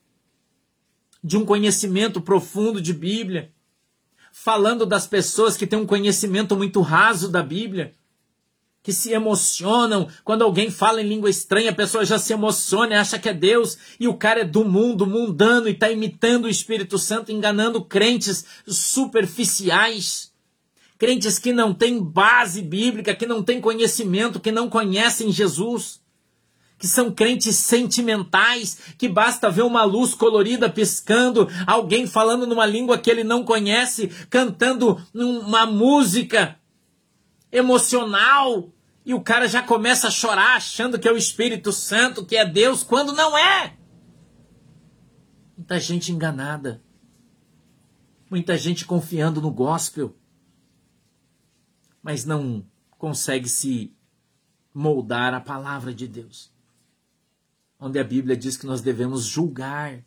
de 1.25 1.37
um 1.37 1.45
conhecimento 1.45 2.21
profundo 2.21 2.81
de 2.81 2.93
Bíblia, 2.95 3.51
falando 4.33 4.87
das 4.87 5.09
pessoas 5.09 5.57
que 5.57 5.67
têm 5.67 5.81
um 5.81 5.85
conhecimento 5.85 6.55
muito 6.57 6.81
raso 6.83 7.29
da 7.29 7.43
Bíblia, 7.43 7.93
que 8.85 8.93
se 8.93 9.13
emocionam. 9.13 10.07
Quando 10.23 10.43
alguém 10.43 10.71
fala 10.71 11.01
em 11.01 11.09
língua 11.09 11.31
estranha, 11.31 11.71
a 11.71 11.75
pessoa 11.75 12.05
já 12.05 12.19
se 12.19 12.35
emociona, 12.35 13.01
acha 13.01 13.19
que 13.19 13.31
é 13.31 13.33
Deus, 13.33 13.79
e 13.99 14.07
o 14.07 14.13
cara 14.13 14.43
é 14.43 14.45
do 14.45 14.63
mundo, 14.63 15.07
mundano 15.07 15.67
e 15.67 15.73
está 15.73 15.91
imitando 15.91 16.45
o 16.45 16.51
Espírito 16.51 16.99
Santo, 16.99 17.33
enganando 17.33 17.83
crentes 17.83 18.45
superficiais. 18.67 20.31
Crentes 20.99 21.39
que 21.39 21.51
não 21.51 21.73
têm 21.73 21.99
base 21.99 22.61
bíblica, 22.61 23.15
que 23.15 23.27
não 23.27 23.43
têm 23.43 23.59
conhecimento, 23.59 24.39
que 24.39 24.53
não 24.53 24.69
conhecem 24.69 25.33
Jesus, 25.33 26.03
que 26.79 26.87
são 26.87 27.11
crentes 27.11 27.57
sentimentais, 27.57 28.77
que 28.99 29.09
basta 29.09 29.51
ver 29.51 29.63
uma 29.63 29.85
luz 29.85 30.13
colorida 30.13 30.69
piscando, 30.69 31.49
alguém 31.67 32.07
falando 32.07 32.47
numa 32.47 32.67
língua 32.67 32.99
que 32.99 33.11
ele 33.11 33.25
não 33.25 33.45
conhece, 33.45 34.09
cantando 34.29 35.03
uma 35.15 35.65
música 35.65 36.59
emocional, 37.51 38.74
e 39.05 39.13
o 39.13 39.21
cara 39.21 39.47
já 39.47 39.63
começa 39.63 40.09
a 40.09 40.11
chorar 40.11 40.57
achando 40.57 40.99
que 40.99 41.07
é 41.07 41.13
o 41.13 41.17
Espírito 41.17 41.73
Santo, 41.73 42.25
que 42.25 42.37
é 42.37 42.45
Deus, 42.45 42.83
quando 42.83 43.13
não 43.13 43.37
é. 43.37 43.77
Muita 45.57 45.79
gente 45.79 46.11
enganada. 46.11 46.83
Muita 48.31 48.57
gente 48.57 48.85
confiando 48.85 49.41
no 49.41 49.51
gospel 49.51 50.17
mas 52.05 52.27
não 52.27 52.63
consegue 52.99 53.49
se 53.49 53.97
moldar 54.75 55.33
a 55.33 55.41
palavra 55.41 55.95
de 55.95 56.07
Deus. 56.07 56.53
Onde 57.81 57.99
a 57.99 58.05
Bíblia 58.05 58.37
diz 58.37 58.59
que 58.59 58.67
nós 58.67 58.83
devemos 58.83 59.25
julgar 59.25 60.05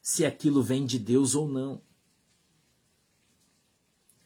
se 0.00 0.24
aquilo 0.24 0.62
vem 0.62 0.86
de 0.86 0.98
Deus 0.98 1.34
ou 1.34 1.46
não. 1.46 1.82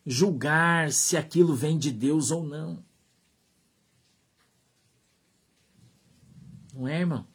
Julgar 0.06 0.92
se 0.92 1.16
aquilo 1.16 1.52
vem 1.52 1.76
de 1.76 1.90
Deus 1.90 2.30
ou 2.30 2.44
não. 2.44 2.84
Não 6.72 6.88
é, 6.88 7.00
irmão? 7.00 7.26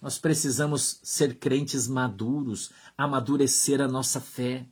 Nós 0.00 0.18
precisamos 0.18 1.00
ser 1.02 1.38
crentes 1.38 1.86
maduros, 1.86 2.70
amadurecer 2.96 3.80
a 3.80 3.88
nossa 3.88 4.20
fé, 4.20 4.66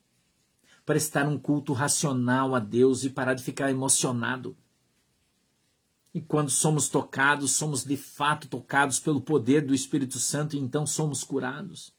prestar 0.87 1.29
um 1.29 1.39
culto 1.39 1.75
racional 1.75 2.55
a 2.55 2.59
Deus 2.59 3.05
e 3.05 3.11
parar 3.11 3.35
de 3.35 3.43
ficar 3.43 3.71
emocionado. 3.71 4.57
E 6.15 6.21
quando 6.21 6.49
somos 6.49 6.89
tocados, 6.89 7.53
somos 7.53 7.85
de 7.85 7.97
fato 7.97 8.49
tocados 8.49 8.99
pelo 8.99 9.21
poder 9.21 9.67
do 9.67 9.75
Espírito 9.75 10.19
Santo 10.19 10.57
e 10.57 10.59
então 10.59 10.87
somos 10.87 11.23
curados. 11.23 11.93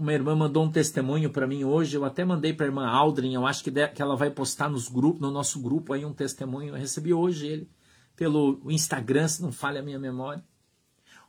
Uma 0.00 0.14
irmã 0.14 0.34
mandou 0.34 0.64
um 0.64 0.70
testemunho 0.70 1.28
para 1.28 1.46
mim 1.46 1.62
hoje, 1.62 1.94
eu 1.94 2.06
até 2.06 2.24
mandei 2.24 2.54
para 2.54 2.64
a 2.64 2.68
irmã 2.68 2.88
Aldrin, 2.88 3.34
eu 3.34 3.46
acho 3.46 3.62
que, 3.62 3.70
que 3.70 4.00
ela 4.00 4.16
vai 4.16 4.30
postar 4.30 4.70
nos 4.70 4.88
grupos, 4.88 5.20
no 5.20 5.30
nosso 5.30 5.60
grupo 5.60 5.92
aí 5.92 6.06
um 6.06 6.12
testemunho, 6.14 6.70
eu 6.70 6.74
recebi 6.74 7.12
hoje 7.12 7.46
ele 7.46 7.70
pelo 8.16 8.62
Instagram, 8.64 9.28
se 9.28 9.42
não 9.42 9.52
falha 9.52 9.80
a 9.80 9.82
minha 9.82 9.98
memória. 9.98 10.42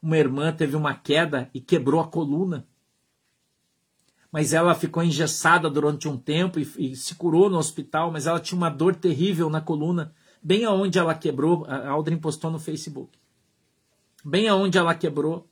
Uma 0.02 0.18
irmã 0.18 0.54
teve 0.54 0.78
uma 0.78 0.94
queda 0.94 1.50
e 1.54 1.60
quebrou 1.60 2.00
a 2.00 2.08
coluna. 2.08 2.66
Mas 4.32 4.54
ela 4.54 4.74
ficou 4.74 5.04
engessada 5.04 5.70
durante 5.70 6.08
um 6.08 6.16
tempo 6.16 6.58
e, 6.58 6.72
e 6.78 6.96
se 6.96 7.14
curou 7.16 7.50
no 7.50 7.58
hospital, 7.58 8.10
mas 8.10 8.26
ela 8.26 8.40
tinha 8.40 8.58
uma 8.58 8.70
dor 8.70 8.96
terrível 8.96 9.50
na 9.50 9.60
coluna, 9.60 10.16
bem 10.42 10.64
aonde 10.64 10.98
ela 10.98 11.14
quebrou. 11.14 11.66
A 11.66 11.90
Aldrin 11.90 12.20
postou 12.20 12.50
no 12.50 12.58
Facebook. 12.58 13.20
Bem 14.24 14.48
aonde 14.48 14.78
ela 14.78 14.96
quebrou. 14.96 15.51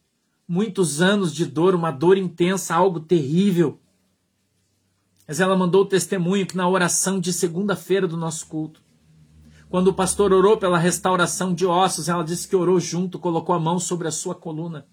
Muitos 0.52 1.00
anos 1.00 1.32
de 1.32 1.46
dor, 1.46 1.76
uma 1.76 1.92
dor 1.92 2.18
intensa, 2.18 2.74
algo 2.74 3.00
terrível. 3.00 3.80
Mas 5.28 5.40
ela 5.40 5.56
mandou 5.56 5.84
o 5.84 5.88
testemunho 5.88 6.48
que 6.48 6.58
na 6.58 6.68
oração 6.68 7.20
de 7.20 7.32
segunda-feira 7.32 8.08
do 8.08 8.18
nosso 8.18 8.48
culto, 8.48 8.82
quando 9.70 9.90
o 9.90 9.94
pastor 9.94 10.34
orou 10.34 10.58
pela 10.58 10.80
restauração 10.80 11.54
de 11.54 11.68
ossos, 11.68 12.10
ela 12.10 12.24
disse 12.24 12.48
que 12.48 12.56
orou 12.56 12.80
junto, 12.80 13.20
colocou 13.20 13.54
a 13.54 13.60
mão 13.60 13.78
sobre 13.78 14.08
a 14.08 14.12
sua 14.12 14.34
coluna. 14.34 14.88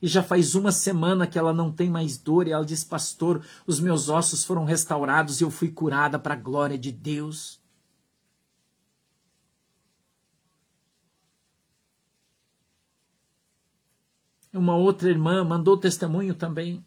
E 0.00 0.08
já 0.08 0.22
faz 0.22 0.54
uma 0.54 0.72
semana 0.72 1.26
que 1.26 1.38
ela 1.38 1.52
não 1.52 1.70
tem 1.70 1.90
mais 1.90 2.16
dor. 2.16 2.48
E 2.48 2.52
ela 2.52 2.64
disse: 2.64 2.86
Pastor, 2.86 3.42
os 3.66 3.78
meus 3.78 4.08
ossos 4.08 4.44
foram 4.44 4.64
restaurados 4.64 5.42
e 5.42 5.44
eu 5.44 5.50
fui 5.50 5.68
curada 5.68 6.18
para 6.18 6.32
a 6.32 6.38
glória 6.38 6.78
de 6.78 6.90
Deus. 6.90 7.60
Uma 14.56 14.74
outra 14.74 15.10
irmã 15.10 15.44
mandou 15.44 15.76
testemunho 15.76 16.34
também. 16.34 16.84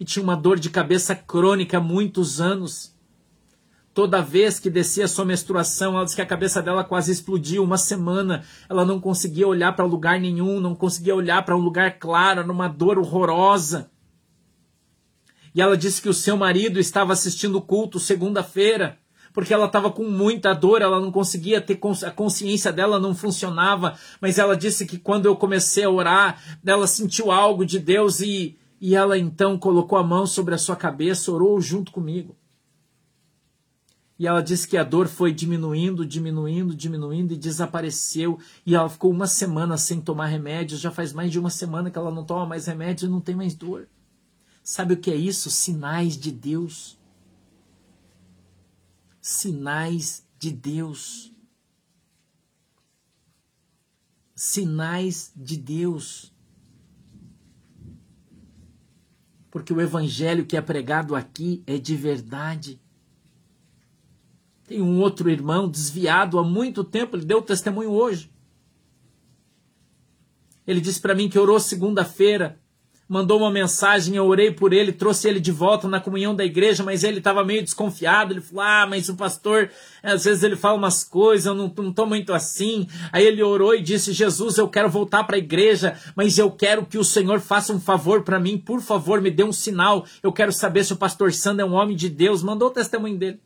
E 0.00 0.04
tinha 0.04 0.22
uma 0.22 0.34
dor 0.34 0.58
de 0.58 0.70
cabeça 0.70 1.14
crônica 1.14 1.76
há 1.76 1.80
muitos 1.80 2.40
anos. 2.40 2.96
Toda 3.94 4.22
vez 4.22 4.58
que 4.58 4.70
descia 4.70 5.06
sua 5.06 5.24
menstruação, 5.24 5.94
ela 5.94 6.04
disse 6.04 6.16
que 6.16 6.22
a 6.22 6.26
cabeça 6.26 6.62
dela 6.62 6.82
quase 6.82 7.12
explodiu. 7.12 7.62
Uma 7.62 7.76
semana 7.76 8.42
ela 8.68 8.86
não 8.86 8.98
conseguia 8.98 9.46
olhar 9.46 9.76
para 9.76 9.84
lugar 9.84 10.18
nenhum, 10.18 10.60
não 10.60 10.74
conseguia 10.74 11.14
olhar 11.14 11.44
para 11.44 11.56
um 11.56 11.60
lugar 11.60 11.98
claro, 11.98 12.46
numa 12.46 12.68
dor 12.68 12.98
horrorosa. 12.98 13.90
E 15.54 15.60
ela 15.60 15.76
disse 15.76 16.00
que 16.00 16.08
o 16.08 16.14
seu 16.14 16.36
marido 16.36 16.80
estava 16.80 17.12
assistindo 17.12 17.56
o 17.56 17.62
culto 17.62 18.00
segunda-feira, 18.00 18.98
porque 19.32 19.52
ela 19.52 19.66
estava 19.66 19.90
com 19.90 20.04
muita 20.04 20.52
dor, 20.52 20.82
ela 20.82 21.00
não 21.00 21.10
conseguia 21.10 21.60
ter 21.60 21.80
a 22.04 22.10
consciência 22.10 22.72
dela 22.72 22.98
não 22.98 23.14
funcionava, 23.14 23.96
mas 24.20 24.38
ela 24.38 24.56
disse 24.56 24.86
que 24.86 24.98
quando 24.98 25.26
eu 25.26 25.36
comecei 25.36 25.84
a 25.84 25.90
orar, 25.90 26.40
ela 26.64 26.86
sentiu 26.86 27.30
algo 27.30 27.64
de 27.64 27.78
Deus 27.78 28.20
e, 28.20 28.58
e 28.80 28.94
ela 28.94 29.18
então 29.18 29.58
colocou 29.58 29.98
a 29.98 30.04
mão 30.04 30.26
sobre 30.26 30.54
a 30.54 30.58
sua 30.58 30.76
cabeça, 30.76 31.32
orou 31.32 31.60
junto 31.60 31.92
comigo. 31.92 32.36
E 34.18 34.26
ela 34.26 34.42
disse 34.42 34.68
que 34.68 34.76
a 34.76 34.84
dor 34.84 35.08
foi 35.08 35.32
diminuindo, 35.32 36.06
diminuindo, 36.06 36.76
diminuindo 36.76 37.34
e 37.34 37.36
desapareceu. 37.36 38.38
E 38.64 38.72
ela 38.72 38.88
ficou 38.88 39.10
uma 39.10 39.26
semana 39.26 39.76
sem 39.76 40.00
tomar 40.00 40.26
remédios. 40.26 40.80
Já 40.80 40.92
faz 40.92 41.12
mais 41.12 41.32
de 41.32 41.40
uma 41.40 41.50
semana 41.50 41.90
que 41.90 41.98
ela 41.98 42.12
não 42.12 42.22
toma 42.22 42.46
mais 42.46 42.66
remédio 42.66 43.06
e 43.06 43.10
não 43.10 43.20
tem 43.20 43.34
mais 43.34 43.52
dor. 43.52 43.88
Sabe 44.62 44.94
o 44.94 44.96
que 44.96 45.10
é 45.10 45.16
isso? 45.16 45.50
Sinais 45.50 46.16
de 46.16 46.30
Deus 46.30 46.96
sinais 49.22 50.26
de 50.36 50.50
Deus. 50.50 51.32
Sinais 54.34 55.32
de 55.36 55.56
Deus. 55.56 56.34
Porque 59.48 59.72
o 59.72 59.80
evangelho 59.80 60.44
que 60.44 60.56
é 60.56 60.60
pregado 60.60 61.14
aqui 61.14 61.62
é 61.66 61.78
de 61.78 61.94
verdade. 61.94 62.80
Tem 64.64 64.82
um 64.82 64.98
outro 64.98 65.30
irmão 65.30 65.68
desviado 65.68 66.38
há 66.38 66.44
muito 66.44 66.82
tempo, 66.82 67.16
ele 67.16 67.24
deu 67.24 67.40
testemunho 67.40 67.90
hoje. 67.90 68.32
Ele 70.66 70.80
disse 70.80 71.00
para 71.00 71.14
mim 71.14 71.28
que 71.28 71.38
orou 71.38 71.60
segunda-feira 71.60 72.61
mandou 73.08 73.38
uma 73.38 73.50
mensagem, 73.50 74.16
eu 74.16 74.26
orei 74.26 74.50
por 74.50 74.72
ele, 74.72 74.92
trouxe 74.92 75.28
ele 75.28 75.40
de 75.40 75.52
volta 75.52 75.86
na 75.86 76.00
comunhão 76.00 76.34
da 76.34 76.44
igreja, 76.44 76.82
mas 76.82 77.04
ele 77.04 77.18
estava 77.18 77.44
meio 77.44 77.62
desconfiado. 77.62 78.32
Ele 78.32 78.40
falou: 78.40 78.62
Ah, 78.62 78.86
mas 78.88 79.08
o 79.08 79.14
pastor, 79.14 79.70
às 80.02 80.24
vezes 80.24 80.42
ele 80.42 80.56
fala 80.56 80.78
umas 80.78 81.04
coisas, 81.04 81.46
eu 81.46 81.54
não, 81.54 81.66
estou 81.66 82.06
muito 82.06 82.32
assim. 82.32 82.86
Aí 83.12 83.24
ele 83.26 83.42
orou 83.42 83.74
e 83.74 83.82
disse: 83.82 84.12
Jesus, 84.12 84.56
eu 84.58 84.68
quero 84.68 84.88
voltar 84.88 85.24
para 85.24 85.36
a 85.36 85.38
igreja, 85.38 85.98
mas 86.16 86.38
eu 86.38 86.50
quero 86.50 86.86
que 86.86 86.98
o 86.98 87.04
Senhor 87.04 87.40
faça 87.40 87.72
um 87.72 87.80
favor 87.80 88.22
para 88.22 88.40
mim, 88.40 88.56
por 88.56 88.80
favor, 88.80 89.20
me 89.20 89.30
dê 89.30 89.44
um 89.44 89.52
sinal. 89.52 90.06
Eu 90.22 90.32
quero 90.32 90.52
saber 90.52 90.84
se 90.84 90.92
o 90.92 90.96
pastor 90.96 91.32
Sandro 91.32 91.62
é 91.62 91.68
um 91.68 91.74
homem 91.74 91.96
de 91.96 92.08
Deus. 92.08 92.42
Mandou 92.42 92.68
o 92.68 92.72
testemunho 92.72 93.18
dele. 93.18 93.40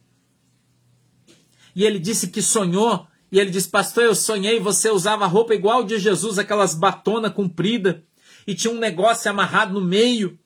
E 1.74 1.84
ele 1.84 1.98
disse 1.98 2.28
que 2.28 2.40
sonhou. 2.40 3.06
E 3.30 3.40
ele 3.40 3.50
disse, 3.50 3.68
pastor, 3.68 4.04
eu 4.04 4.14
sonhei, 4.14 4.60
você 4.60 4.88
usava 4.88 5.26
roupa 5.26 5.52
igual 5.52 5.82
de 5.82 5.98
Jesus, 5.98 6.38
aquelas 6.38 6.76
batona 6.76 7.28
comprida 7.28 8.04
e 8.46 8.54
tinha 8.54 8.72
um 8.72 8.78
negócio 8.78 9.30
amarrado 9.30 9.74
no 9.74 9.80
meio. 9.80 10.38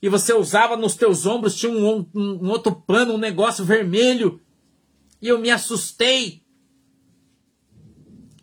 E 0.00 0.08
você 0.08 0.32
usava 0.32 0.76
nos 0.76 0.94
teus 0.94 1.26
ombros, 1.26 1.56
tinha 1.56 1.72
um, 1.72 2.08
um, 2.14 2.44
um 2.44 2.50
outro 2.50 2.74
pano, 2.74 3.14
um 3.14 3.18
negócio 3.18 3.64
vermelho. 3.64 4.40
E 5.20 5.28
eu 5.28 5.38
me 5.38 5.50
assustei. 5.50 6.42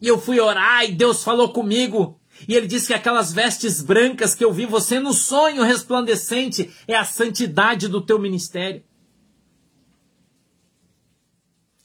E 0.01 0.07
eu 0.07 0.20
fui 0.20 0.39
orar 0.39 0.86
e 0.86 0.93
Deus 0.93 1.24
falou 1.24 1.51
comigo. 1.51 2.20
E 2.47 2.55
ele 2.55 2.67
disse 2.67 2.88
que 2.88 2.93
aquelas 2.93 3.34
vestes 3.34 3.82
brancas 3.82 4.34
que 4.34 4.43
eu 4.43 4.53
vi 4.53 4.65
você 4.65 4.99
no 4.99 5.13
sonho 5.13 5.63
resplandecente 5.63 6.74
é 6.88 6.95
a 6.95 7.03
santidade 7.03 7.89
do 7.89 8.01
teu 8.01 8.17
ministério. 8.17 8.84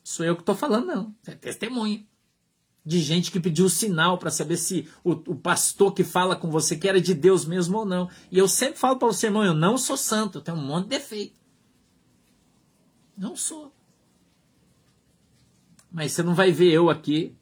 Sou 0.05 0.25
eu 0.25 0.37
que 0.37 0.43
estou 0.43 0.55
falando, 0.55 0.87
não. 0.87 1.15
É 1.27 1.33
testemunho 1.33 2.07
de 2.85 3.01
gente 3.01 3.31
que 3.31 3.41
pediu 3.41 3.69
sinal 3.69 4.19
para 4.19 4.31
saber 4.31 4.59
se 4.59 4.87
o, 5.03 5.13
o, 5.13 5.35
pastor 5.35 5.95
que 5.95 6.05
fala 6.05 6.37
com 6.37 6.51
você 6.51 6.77
que 6.77 6.87
era 6.87 7.01
de 7.01 7.15
Deus 7.15 7.47
mesmo 7.47 7.79
ou 7.79 7.87
não. 7.87 8.11
E 8.31 8.37
eu 8.37 8.47
sempre 8.47 8.79
falo 8.79 8.99
para 8.99 9.09
você, 9.09 9.29
irmão, 9.29 9.43
eu 9.43 9.55
não 9.55 9.79
sou 9.79 9.97
santo, 9.97 10.39
eu 10.39 10.43
tenho 10.43 10.59
um 10.59 10.67
monte 10.67 10.85
de 10.85 10.91
defeito. 10.91 11.41
Não 13.17 13.35
sou. 13.35 13.75
Mas 15.91 16.13
você 16.13 16.23
não 16.23 16.35
vai 16.35 16.53
ver 16.53 16.73
eu 16.73 16.91
aqui 16.91 17.35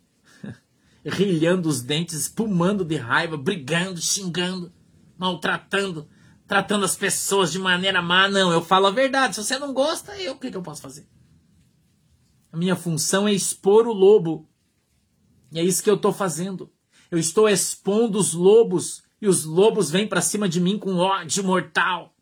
rilhando 1.04 1.68
os 1.68 1.82
dentes, 1.82 2.14
espumando 2.14 2.84
de 2.84 2.94
raiva, 2.94 3.36
brigando, 3.36 4.00
xingando, 4.00 4.72
maltratando, 5.18 6.08
tratando 6.46 6.84
as 6.84 6.94
pessoas 6.94 7.50
de 7.50 7.58
maneira 7.58 8.00
má. 8.00 8.28
Não, 8.28 8.52
eu 8.52 8.62
falo 8.62 8.86
a 8.86 8.90
verdade. 8.92 9.34
Se 9.34 9.42
você 9.42 9.58
não 9.58 9.72
gosta, 9.72 10.16
eu 10.18 10.34
o 10.34 10.38
que, 10.38 10.52
que 10.52 10.56
eu 10.56 10.62
posso 10.62 10.82
fazer? 10.82 11.08
A 12.52 12.56
minha 12.56 12.76
função 12.76 13.26
é 13.26 13.32
expor 13.32 13.88
o 13.88 13.92
lobo 13.92 14.48
e 15.52 15.60
é 15.60 15.62
isso 15.62 15.82
que 15.82 15.90
eu 15.90 15.96
estou 15.96 16.12
fazendo. 16.12 16.72
Eu 17.10 17.18
estou 17.18 17.46
expondo 17.48 18.18
os 18.18 18.32
lobos 18.32 19.02
e 19.20 19.28
os 19.28 19.44
lobos 19.44 19.90
vêm 19.90 20.08
para 20.08 20.22
cima 20.22 20.48
de 20.48 20.58
mim 20.60 20.78
com 20.78 20.96
ódio 20.96 21.44
mortal. 21.44 22.16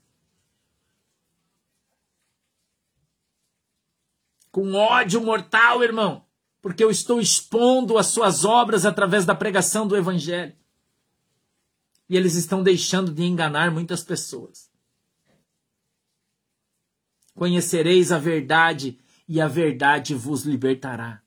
Com 4.50 4.74
ódio 4.74 5.22
mortal, 5.22 5.84
irmão, 5.84 6.26
porque 6.60 6.82
eu 6.82 6.90
estou 6.90 7.20
expondo 7.20 7.96
as 7.96 8.08
suas 8.08 8.44
obras 8.44 8.84
através 8.84 9.24
da 9.24 9.34
pregação 9.34 9.86
do 9.86 9.96
Evangelho. 9.96 10.56
E 12.08 12.16
eles 12.16 12.34
estão 12.34 12.60
deixando 12.60 13.12
de 13.12 13.22
enganar 13.22 13.70
muitas 13.70 14.02
pessoas. 14.02 14.68
Conhecereis 17.32 18.10
a 18.10 18.18
verdade, 18.18 18.98
e 19.28 19.40
a 19.40 19.46
verdade 19.46 20.16
vos 20.16 20.42
libertará. 20.42 21.19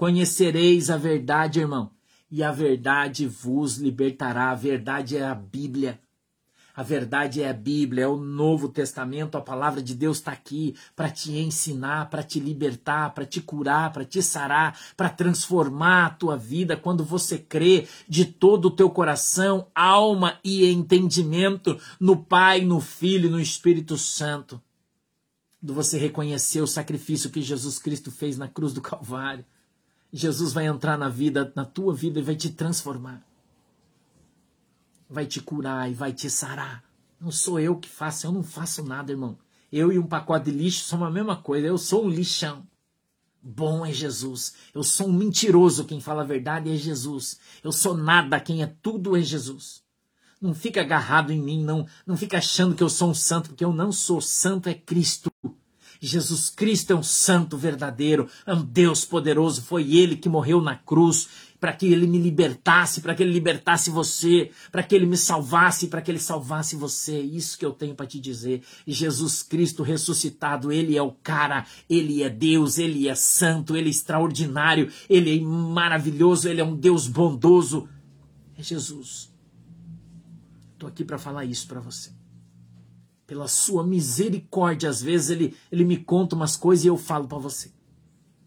Conhecereis 0.00 0.88
a 0.88 0.96
verdade, 0.96 1.60
irmão, 1.60 1.90
e 2.30 2.42
a 2.42 2.50
verdade 2.50 3.26
vos 3.26 3.76
libertará. 3.76 4.50
A 4.50 4.54
verdade 4.54 5.18
é 5.18 5.22
a 5.22 5.34
Bíblia. 5.34 6.00
A 6.74 6.82
verdade 6.82 7.42
é 7.42 7.50
a 7.50 7.52
Bíblia, 7.52 8.04
é 8.04 8.08
o 8.08 8.16
Novo 8.16 8.70
Testamento, 8.70 9.36
a 9.36 9.42
palavra 9.42 9.82
de 9.82 9.94
Deus 9.94 10.16
está 10.16 10.32
aqui 10.32 10.74
para 10.96 11.10
te 11.10 11.36
ensinar, 11.36 12.08
para 12.08 12.22
te 12.22 12.40
libertar, 12.40 13.12
para 13.12 13.26
te 13.26 13.42
curar, 13.42 13.92
para 13.92 14.02
te 14.02 14.22
sarar, 14.22 14.80
para 14.96 15.10
transformar 15.10 16.06
a 16.06 16.10
tua 16.14 16.34
vida 16.34 16.78
quando 16.78 17.04
você 17.04 17.36
crê 17.36 17.86
de 18.08 18.24
todo 18.24 18.68
o 18.68 18.70
teu 18.70 18.88
coração, 18.88 19.66
alma 19.74 20.38
e 20.42 20.64
entendimento 20.72 21.78
no 22.00 22.16
Pai, 22.16 22.62
no 22.62 22.80
Filho 22.80 23.26
e 23.26 23.30
no 23.30 23.38
Espírito 23.38 23.98
Santo. 23.98 24.62
Quando 25.60 25.74
você 25.74 25.98
reconhecer 25.98 26.62
o 26.62 26.66
sacrifício 26.66 27.28
que 27.28 27.42
Jesus 27.42 27.78
Cristo 27.78 28.10
fez 28.10 28.38
na 28.38 28.48
cruz 28.48 28.72
do 28.72 28.80
Calvário 28.80 29.44
Jesus 30.12 30.52
vai 30.52 30.66
entrar 30.66 30.98
na 30.98 31.08
vida, 31.08 31.52
na 31.54 31.64
tua 31.64 31.94
vida 31.94 32.18
e 32.18 32.22
vai 32.22 32.34
te 32.34 32.50
transformar. 32.50 33.24
Vai 35.08 35.26
te 35.26 35.40
curar 35.40 35.90
e 35.90 35.94
vai 35.94 36.12
te 36.12 36.28
sarar. 36.28 36.84
Não 37.20 37.30
sou 37.30 37.60
eu 37.60 37.76
que 37.76 37.88
faço, 37.88 38.26
eu 38.26 38.32
não 38.32 38.42
faço 38.42 38.82
nada, 38.84 39.12
irmão. 39.12 39.38
Eu 39.70 39.92
e 39.92 39.98
um 39.98 40.06
pacote 40.06 40.50
de 40.50 40.56
lixo 40.56 40.84
somos 40.84 41.06
a 41.06 41.10
mesma 41.10 41.36
coisa. 41.36 41.66
Eu 41.66 41.78
sou 41.78 42.04
um 42.04 42.08
lixão. 42.08 42.66
Bom 43.42 43.86
é 43.86 43.92
Jesus. 43.92 44.54
Eu 44.74 44.82
sou 44.82 45.08
um 45.08 45.12
mentiroso. 45.12 45.84
Quem 45.84 46.00
fala 46.00 46.22
a 46.22 46.26
verdade 46.26 46.70
é 46.70 46.76
Jesus. 46.76 47.38
Eu 47.62 47.70
sou 47.70 47.96
nada. 47.96 48.40
Quem 48.40 48.62
é 48.62 48.66
tudo 48.82 49.16
é 49.16 49.22
Jesus. 49.22 49.82
Não 50.40 50.54
fica 50.54 50.80
agarrado 50.80 51.32
em 51.32 51.40
mim, 51.40 51.62
não, 51.62 51.86
não 52.06 52.16
fica 52.16 52.38
achando 52.38 52.74
que 52.74 52.82
eu 52.82 52.88
sou 52.88 53.10
um 53.10 53.14
santo, 53.14 53.50
porque 53.50 53.64
eu 53.64 53.74
não 53.74 53.92
sou. 53.92 54.20
Santo 54.20 54.68
é 54.68 54.74
Cristo. 54.74 55.29
Jesus 56.02 56.48
Cristo 56.48 56.94
é 56.94 56.96
um 56.96 57.02
santo 57.02 57.58
verdadeiro, 57.58 58.26
é 58.46 58.54
um 58.54 58.64
Deus 58.64 59.04
poderoso. 59.04 59.60
Foi 59.60 59.96
ele 59.96 60.16
que 60.16 60.30
morreu 60.30 60.62
na 60.62 60.74
cruz 60.74 61.28
para 61.60 61.74
que 61.74 61.84
ele 61.84 62.06
me 62.06 62.18
libertasse, 62.18 63.02
para 63.02 63.14
que 63.14 63.22
ele 63.22 63.34
libertasse 63.34 63.90
você, 63.90 64.50
para 64.72 64.82
que 64.82 64.94
ele 64.94 65.04
me 65.04 65.18
salvasse, 65.18 65.88
para 65.88 66.00
que 66.00 66.10
ele 66.10 66.18
salvasse 66.18 66.74
você. 66.74 67.16
É 67.16 67.20
isso 67.20 67.58
que 67.58 67.66
eu 67.66 67.72
tenho 67.72 67.94
para 67.94 68.06
te 68.06 68.18
dizer. 68.18 68.62
Jesus 68.86 69.42
Cristo 69.42 69.82
ressuscitado, 69.82 70.72
ele 70.72 70.96
é 70.96 71.02
o 71.02 71.12
cara, 71.12 71.66
ele 71.88 72.22
é 72.22 72.30
Deus, 72.30 72.78
ele 72.78 73.06
é 73.06 73.14
santo, 73.14 73.76
ele 73.76 73.88
é 73.88 73.90
extraordinário, 73.90 74.90
ele 75.08 75.38
é 75.38 75.42
maravilhoso, 75.42 76.48
ele 76.48 76.62
é 76.62 76.64
um 76.64 76.74
Deus 76.74 77.06
bondoso. 77.06 77.86
É 78.56 78.62
Jesus. 78.62 79.30
Estou 80.72 80.88
aqui 80.88 81.04
para 81.04 81.18
falar 81.18 81.44
isso 81.44 81.68
para 81.68 81.78
você 81.78 82.19
pela 83.30 83.46
sua 83.46 83.86
misericórdia, 83.86 84.90
às 84.90 85.00
vezes 85.00 85.30
ele, 85.30 85.56
ele 85.70 85.84
me 85.84 85.96
conta 85.96 86.34
umas 86.34 86.56
coisas 86.56 86.84
e 86.84 86.88
eu 86.88 86.96
falo 86.96 87.28
para 87.28 87.38
você. 87.38 87.72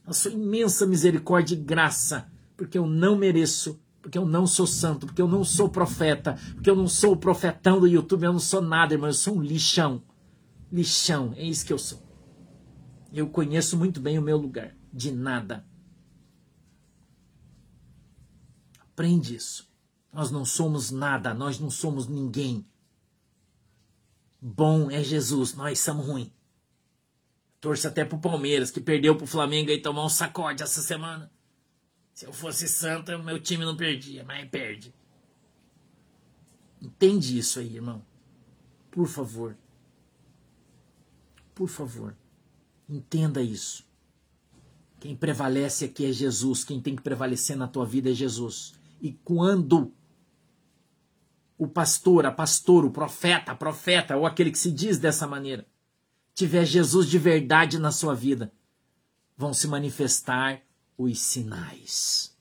A 0.06 0.12
sua 0.12 0.34
imensa 0.34 0.86
misericórdia 0.86 1.56
e 1.56 1.58
graça, 1.58 2.30
porque 2.58 2.78
eu 2.78 2.86
não 2.86 3.16
mereço, 3.16 3.80
porque 4.02 4.18
eu 4.18 4.26
não 4.26 4.46
sou 4.46 4.68
santo, 4.68 5.06
porque 5.06 5.22
eu 5.22 5.28
não 5.30 5.42
sou 5.42 5.70
profeta, 5.70 6.38
porque 6.54 6.70
eu 6.70 6.76
não 6.76 6.90
sou 6.90 7.14
o 7.14 7.18
profetão 7.18 7.80
do 7.80 7.88
YouTube, 7.88 8.26
eu 8.26 8.34
não 8.34 8.42
sou 8.42 8.62
nada, 8.62 8.94
irmão, 8.94 9.08
eu 9.08 9.14
sou 9.14 9.38
um 9.38 9.42
lixão. 9.42 10.04
Lixão, 10.70 11.32
é 11.38 11.46
isso 11.46 11.66
que 11.66 11.72
eu 11.72 11.80
sou. 11.80 12.04
Eu 13.14 13.30
conheço 13.30 13.78
muito 13.78 14.02
bem 14.02 14.20
o 14.20 14.22
meu 14.22 14.36
lugar, 14.36 14.76
de 14.92 15.14
nada. 15.14 15.66
Aprende 18.82 19.34
isso. 19.34 19.66
Nós 20.12 20.30
não 20.30 20.44
somos 20.44 20.92
nada, 20.92 21.34
nós 21.34 21.58
não 21.58 21.70
somos 21.70 22.06
ninguém. 22.06 22.66
Bom 24.46 24.92
é 24.92 25.02
Jesus, 25.02 25.54
nós 25.54 25.80
somos 25.80 26.06
ruins. 26.06 26.30
Torço 27.62 27.88
até 27.88 28.04
pro 28.04 28.20
Palmeiras, 28.20 28.70
que 28.70 28.82
perdeu 28.82 29.16
pro 29.16 29.26
Flamengo 29.26 29.72
e 29.72 29.82
tomou 29.82 30.06
um 30.06 30.10
sacode 30.10 30.62
essa 30.62 30.82
semana. 30.82 31.32
Se 32.14 32.26
eu 32.26 32.34
fosse 32.34 32.68
santa, 32.68 33.18
meu 33.18 33.40
time 33.40 33.64
não 33.64 33.78
perdia, 33.78 34.22
mas 34.26 34.50
perde. 34.50 34.94
Entende 36.82 37.38
isso 37.38 37.58
aí, 37.58 37.74
irmão? 37.74 38.06
Por 38.92 39.08
favor. 39.08 39.56
Por 41.56 41.70
favor. 41.70 42.14
Entenda 42.90 43.42
isso. 43.42 43.86
Quem 45.00 45.16
prevalece 45.16 45.86
aqui 45.86 46.06
é 46.06 46.12
Jesus, 46.12 46.66
quem 46.66 46.82
tem 46.82 46.98
que 46.98 47.02
prevalecer 47.02 47.56
na 47.56 47.70
tua 47.70 47.86
vida 47.86 48.12
é 48.12 48.14
Jesus. 48.14 48.74
E 49.02 49.14
quando 49.24 49.94
o 51.64 51.68
pastor, 51.68 52.26
a 52.26 52.32
pastor, 52.32 52.84
o 52.84 52.92
profeta, 52.92 53.52
a 53.52 53.56
profeta, 53.56 54.18
ou 54.18 54.26
aquele 54.26 54.52
que 54.52 54.58
se 54.58 54.72
diz 54.72 54.98
dessa 54.98 55.26
maneira, 55.26 55.66
tiver 56.36 56.66
Jesus 56.66 57.08
de 57.10 57.18
verdade 57.18 57.80
na 57.80 57.92
sua 57.92 58.14
vida, 58.14 58.52
vão 59.38 59.54
se 59.54 59.68
manifestar 59.68 60.62
os 60.98 61.20
sinais. 61.20 62.36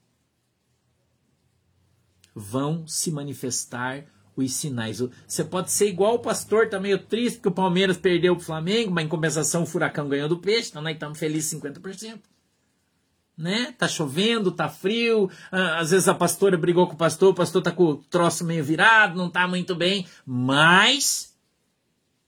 Vão 2.34 2.86
se 2.86 3.12
manifestar 3.12 4.04
os 4.34 4.52
sinais. 4.54 5.00
Você 5.26 5.44
pode 5.44 5.70
ser 5.70 5.88
igual 5.88 6.14
o 6.14 6.20
pastor, 6.20 6.68
tá 6.68 6.80
meio 6.80 6.98
triste 6.98 7.36
porque 7.36 7.48
o 7.48 7.52
Palmeiras 7.52 7.96
perdeu 7.96 8.34
pro 8.34 8.44
Flamengo, 8.44 8.90
mas 8.90 9.04
em 9.04 9.08
compensação 9.08 9.62
o 9.62 9.66
Furacão 9.66 10.08
ganhou 10.08 10.28
do 10.28 10.38
Peixe, 10.38 10.70
então 10.70 10.82
nós 10.82 10.94
estamos 10.94 11.18
felizes 11.18 11.60
50%. 11.60 12.31
Né? 13.42 13.74
Tá 13.76 13.88
chovendo, 13.88 14.52
tá 14.52 14.68
frio, 14.68 15.28
ah, 15.50 15.80
às 15.80 15.90
vezes 15.90 16.06
a 16.06 16.14
pastora 16.14 16.56
brigou 16.56 16.86
com 16.86 16.94
o 16.94 16.96
pastor, 16.96 17.30
o 17.30 17.34
pastor 17.34 17.60
tá 17.60 17.72
com 17.72 17.86
o 17.86 17.96
troço 17.96 18.44
meio 18.44 18.62
virado, 18.62 19.18
não 19.18 19.28
tá 19.28 19.48
muito 19.48 19.74
bem, 19.74 20.06
mas 20.24 21.34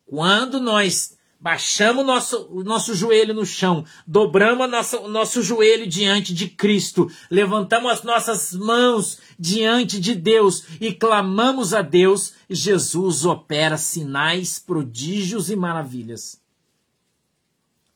quando 0.05 0.59
nós 0.59 1.17
baixamos 1.39 2.03
o 2.03 2.07
nosso, 2.07 2.49
o 2.51 2.65
nosso 2.65 2.97
joelho 2.97 3.33
no 3.33 3.47
chão, 3.47 3.85
dobramos 4.05 4.69
nosso, 4.69 4.97
o 5.03 5.09
nosso 5.09 5.41
joelho 5.41 5.87
diante 5.87 6.35
de 6.35 6.49
Cristo, 6.49 7.09
levantamos 7.31 7.93
as 7.93 8.03
nossas 8.03 8.53
mãos 8.53 9.21
diante 9.39 10.01
de 10.01 10.17
Deus 10.17 10.65
e 10.81 10.93
clamamos 10.93 11.73
a 11.73 11.81
Deus, 11.81 12.35
Jesus 12.51 13.25
opera 13.25 13.77
sinais, 13.77 14.59
prodígios 14.59 15.49
e 15.49 15.55
maravilhas 15.55 16.43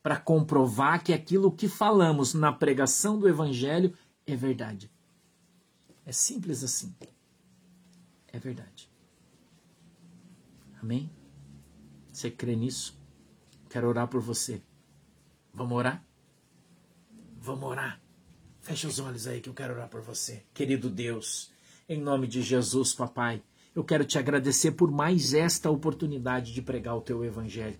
para 0.08 0.16
comprovar 0.16 1.04
que 1.04 1.12
aquilo 1.12 1.52
que 1.52 1.68
falamos 1.68 2.32
na 2.32 2.50
pregação 2.50 3.18
do 3.18 3.28
Evangelho 3.28 3.92
é 4.26 4.34
verdade. 4.34 4.90
É 6.06 6.12
simples 6.12 6.64
assim. 6.64 6.96
É 8.32 8.38
verdade. 8.38 8.90
Amém? 10.80 11.10
Você 12.10 12.30
crê 12.30 12.56
nisso? 12.56 12.98
Quero 13.68 13.86
orar 13.86 14.08
por 14.08 14.22
você. 14.22 14.62
Vamos 15.52 15.76
orar? 15.76 16.02
Vamos 17.38 17.68
orar. 17.68 18.00
Feche 18.62 18.86
os 18.86 18.98
olhos 18.98 19.26
aí 19.26 19.42
que 19.42 19.50
eu 19.50 19.54
quero 19.54 19.74
orar 19.74 19.90
por 19.90 20.00
você. 20.00 20.42
Querido 20.54 20.88
Deus, 20.88 21.52
em 21.86 22.00
nome 22.00 22.26
de 22.26 22.40
Jesus, 22.40 22.94
papai, 22.94 23.42
eu 23.74 23.84
quero 23.84 24.06
te 24.06 24.18
agradecer 24.18 24.72
por 24.72 24.90
mais 24.90 25.34
esta 25.34 25.68
oportunidade 25.68 26.54
de 26.54 26.62
pregar 26.62 26.96
o 26.96 27.02
teu 27.02 27.22
evangelho. 27.22 27.78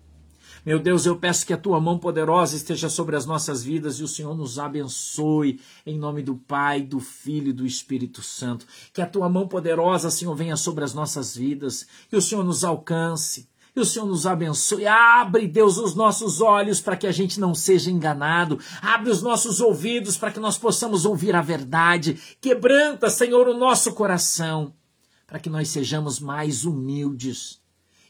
Meu 0.68 0.78
Deus, 0.78 1.06
eu 1.06 1.16
peço 1.16 1.46
que 1.46 1.54
a 1.54 1.56
tua 1.56 1.80
mão 1.80 1.98
poderosa 1.98 2.54
esteja 2.54 2.90
sobre 2.90 3.16
as 3.16 3.24
nossas 3.24 3.64
vidas 3.64 4.00
e 4.00 4.02
o 4.02 4.06
Senhor 4.06 4.36
nos 4.36 4.58
abençoe 4.58 5.58
em 5.86 5.98
nome 5.98 6.22
do 6.22 6.34
Pai, 6.34 6.82
do 6.82 7.00
Filho 7.00 7.48
e 7.48 7.52
do 7.54 7.64
Espírito 7.64 8.20
Santo. 8.20 8.66
Que 8.92 9.00
a 9.00 9.06
tua 9.06 9.30
mão 9.30 9.48
poderosa, 9.48 10.10
Senhor, 10.10 10.34
venha 10.34 10.56
sobre 10.56 10.84
as 10.84 10.92
nossas 10.92 11.34
vidas, 11.34 11.86
que 12.10 12.16
o 12.16 12.20
Senhor 12.20 12.44
nos 12.44 12.64
alcance, 12.64 13.48
que 13.72 13.80
o 13.80 13.84
Senhor 13.86 14.04
nos 14.04 14.26
abençoe. 14.26 14.86
Abre, 14.86 15.48
Deus, 15.48 15.78
os 15.78 15.94
nossos 15.94 16.42
olhos 16.42 16.82
para 16.82 16.98
que 16.98 17.06
a 17.06 17.12
gente 17.12 17.40
não 17.40 17.54
seja 17.54 17.90
enganado. 17.90 18.58
Abre 18.82 19.10
os 19.10 19.22
nossos 19.22 19.62
ouvidos 19.62 20.18
para 20.18 20.32
que 20.32 20.38
nós 20.38 20.58
possamos 20.58 21.06
ouvir 21.06 21.34
a 21.34 21.40
verdade. 21.40 22.20
Quebranta, 22.42 23.08
Senhor, 23.08 23.48
o 23.48 23.56
nosso 23.56 23.94
coração 23.94 24.74
para 25.26 25.38
que 25.38 25.48
nós 25.48 25.70
sejamos 25.70 26.20
mais 26.20 26.66
humildes 26.66 27.58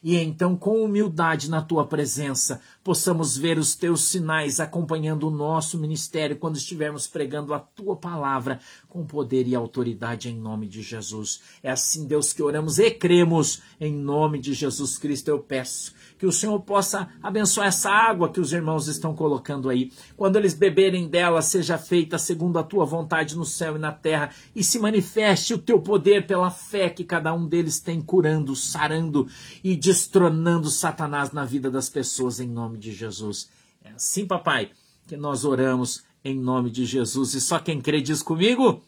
e 0.03 0.17
então, 0.17 0.55
com 0.55 0.83
humildade 0.83 1.49
na 1.49 1.61
tua 1.61 1.85
presença, 1.85 2.61
possamos 2.89 3.37
ver 3.37 3.59
os 3.59 3.75
teus 3.75 4.01
sinais 4.05 4.59
acompanhando 4.59 5.27
o 5.27 5.29
nosso 5.29 5.77
ministério 5.77 6.35
quando 6.35 6.57
estivermos 6.57 7.05
pregando 7.05 7.53
a 7.53 7.59
tua 7.59 7.95
palavra 7.95 8.59
com 8.87 9.05
poder 9.05 9.47
e 9.47 9.53
autoridade 9.53 10.27
em 10.27 10.35
nome 10.35 10.67
de 10.67 10.81
Jesus. 10.81 11.39
É 11.61 11.69
assim, 11.69 12.07
Deus, 12.07 12.33
que 12.33 12.41
oramos 12.41 12.79
e 12.79 12.89
cremos 12.89 13.61
em 13.79 13.93
nome 13.93 14.39
de 14.39 14.55
Jesus 14.55 14.97
Cristo. 14.97 15.27
Eu 15.27 15.37
peço 15.37 15.93
que 16.17 16.25
o 16.25 16.31
Senhor 16.31 16.59
possa 16.61 17.07
abençoar 17.21 17.67
essa 17.67 17.91
água 17.91 18.29
que 18.29 18.41
os 18.41 18.51
irmãos 18.51 18.87
estão 18.87 19.15
colocando 19.15 19.69
aí. 19.69 19.91
Quando 20.17 20.35
eles 20.35 20.55
beberem 20.55 21.07
dela, 21.07 21.41
seja 21.43 21.77
feita 21.77 22.17
segundo 22.17 22.57
a 22.57 22.63
tua 22.63 22.85
vontade 22.85 23.37
no 23.37 23.45
céu 23.45 23.75
e 23.75 23.79
na 23.79 23.91
terra, 23.91 24.31
e 24.53 24.63
se 24.63 24.79
manifeste 24.79 25.53
o 25.53 25.59
teu 25.59 25.79
poder 25.79 26.27
pela 26.27 26.49
fé 26.49 26.89
que 26.89 27.05
cada 27.05 27.31
um 27.33 27.47
deles 27.47 27.79
tem, 27.79 28.01
curando, 28.01 28.55
sarando 28.55 29.27
e 29.63 29.77
destronando 29.77 30.69
Satanás 30.71 31.31
na 31.31 31.45
vida 31.45 31.69
das 31.69 31.87
pessoas, 31.87 32.41
em 32.41 32.49
nome 32.49 32.78
de 32.79 32.91
Jesus. 32.93 33.49
É 33.83 33.91
assim, 33.91 34.25
papai, 34.25 34.71
que 35.07 35.15
nós 35.15 35.45
oramos 35.45 36.03
em 36.23 36.39
nome 36.39 36.69
de 36.69 36.85
Jesus. 36.85 37.33
E 37.33 37.41
só 37.41 37.59
quem 37.59 37.81
crê 37.81 38.01
diz 38.01 38.23
comigo. 38.23 38.81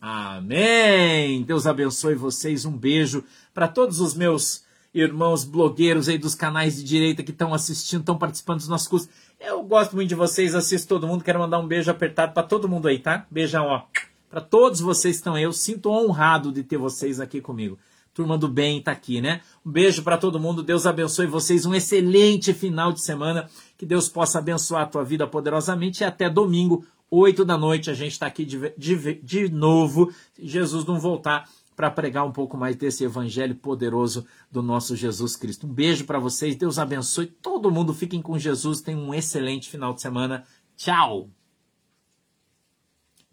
Amém! 0.00 1.42
Deus 1.42 1.66
abençoe 1.66 2.14
vocês. 2.14 2.64
Um 2.64 2.76
beijo 2.76 3.24
para 3.52 3.68
todos 3.68 4.00
os 4.00 4.14
meus 4.14 4.64
irmãos 4.94 5.44
blogueiros 5.44 6.08
aí 6.08 6.16
dos 6.16 6.34
canais 6.34 6.76
de 6.76 6.84
direita 6.84 7.22
que 7.22 7.30
estão 7.30 7.52
assistindo, 7.52 8.00
estão 8.00 8.16
participando 8.16 8.58
dos 8.58 8.68
nossos 8.68 8.88
cursos. 8.88 9.08
Eu 9.38 9.62
gosto 9.62 9.94
muito 9.94 10.08
de 10.08 10.14
vocês, 10.14 10.54
assisto 10.54 10.88
todo 10.88 11.06
mundo, 11.06 11.22
quero 11.22 11.38
mandar 11.38 11.58
um 11.58 11.66
beijo 11.66 11.90
apertado 11.90 12.32
para 12.32 12.42
todo 12.42 12.68
mundo 12.68 12.88
aí, 12.88 12.98
tá? 12.98 13.26
Beijão, 13.30 13.66
ó. 13.66 13.82
Para 14.30 14.40
todos 14.40 14.80
vocês 14.80 15.16
que 15.16 15.20
estão 15.20 15.34
aí, 15.34 15.42
eu 15.42 15.52
sinto 15.52 15.90
honrado 15.90 16.50
de 16.50 16.62
ter 16.62 16.78
vocês 16.78 17.20
aqui 17.20 17.40
comigo. 17.40 17.78
Turma 18.16 18.38
do 18.38 18.48
bem 18.48 18.80
tá 18.80 18.92
aqui, 18.92 19.20
né? 19.20 19.42
Um 19.62 19.70
beijo 19.70 20.02
para 20.02 20.16
todo 20.16 20.40
mundo, 20.40 20.62
Deus 20.62 20.86
abençoe 20.86 21.26
vocês, 21.26 21.66
um 21.66 21.74
excelente 21.74 22.54
final 22.54 22.90
de 22.90 23.02
semana, 23.02 23.46
que 23.76 23.84
Deus 23.84 24.08
possa 24.08 24.38
abençoar 24.38 24.84
a 24.84 24.86
tua 24.86 25.04
vida 25.04 25.26
poderosamente 25.26 26.02
e 26.02 26.06
até 26.06 26.30
domingo, 26.30 26.82
8 27.10 27.44
da 27.44 27.58
noite, 27.58 27.90
a 27.90 27.92
gente 27.92 28.12
está 28.12 28.26
aqui 28.26 28.46
de, 28.46 28.72
de, 28.78 29.20
de 29.22 29.50
novo, 29.50 30.10
Jesus 30.38 30.86
não 30.86 30.98
voltar 30.98 31.46
para 31.76 31.90
pregar 31.90 32.24
um 32.24 32.32
pouco 32.32 32.56
mais 32.56 32.74
desse 32.74 33.04
evangelho 33.04 33.54
poderoso 33.54 34.26
do 34.50 34.62
nosso 34.62 34.96
Jesus 34.96 35.36
Cristo. 35.36 35.66
Um 35.66 35.74
beijo 35.74 36.06
para 36.06 36.18
vocês, 36.18 36.56
Deus 36.56 36.78
abençoe 36.78 37.26
todo 37.26 37.70
mundo, 37.70 37.92
fiquem 37.92 38.22
com 38.22 38.38
Jesus, 38.38 38.80
tenham 38.80 39.02
um 39.02 39.12
excelente 39.12 39.68
final 39.68 39.92
de 39.92 40.00
semana. 40.00 40.42
Tchau. 40.74 41.28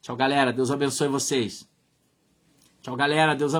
Tchau, 0.01 0.17
galera, 0.17 0.51
Deus 0.51 0.69
abençoe 0.69 1.07
vocês. 1.07 1.71
Tchau, 2.83 2.97
galera, 2.97 3.33
Deus 3.33 3.33
abençoe. 3.33 3.51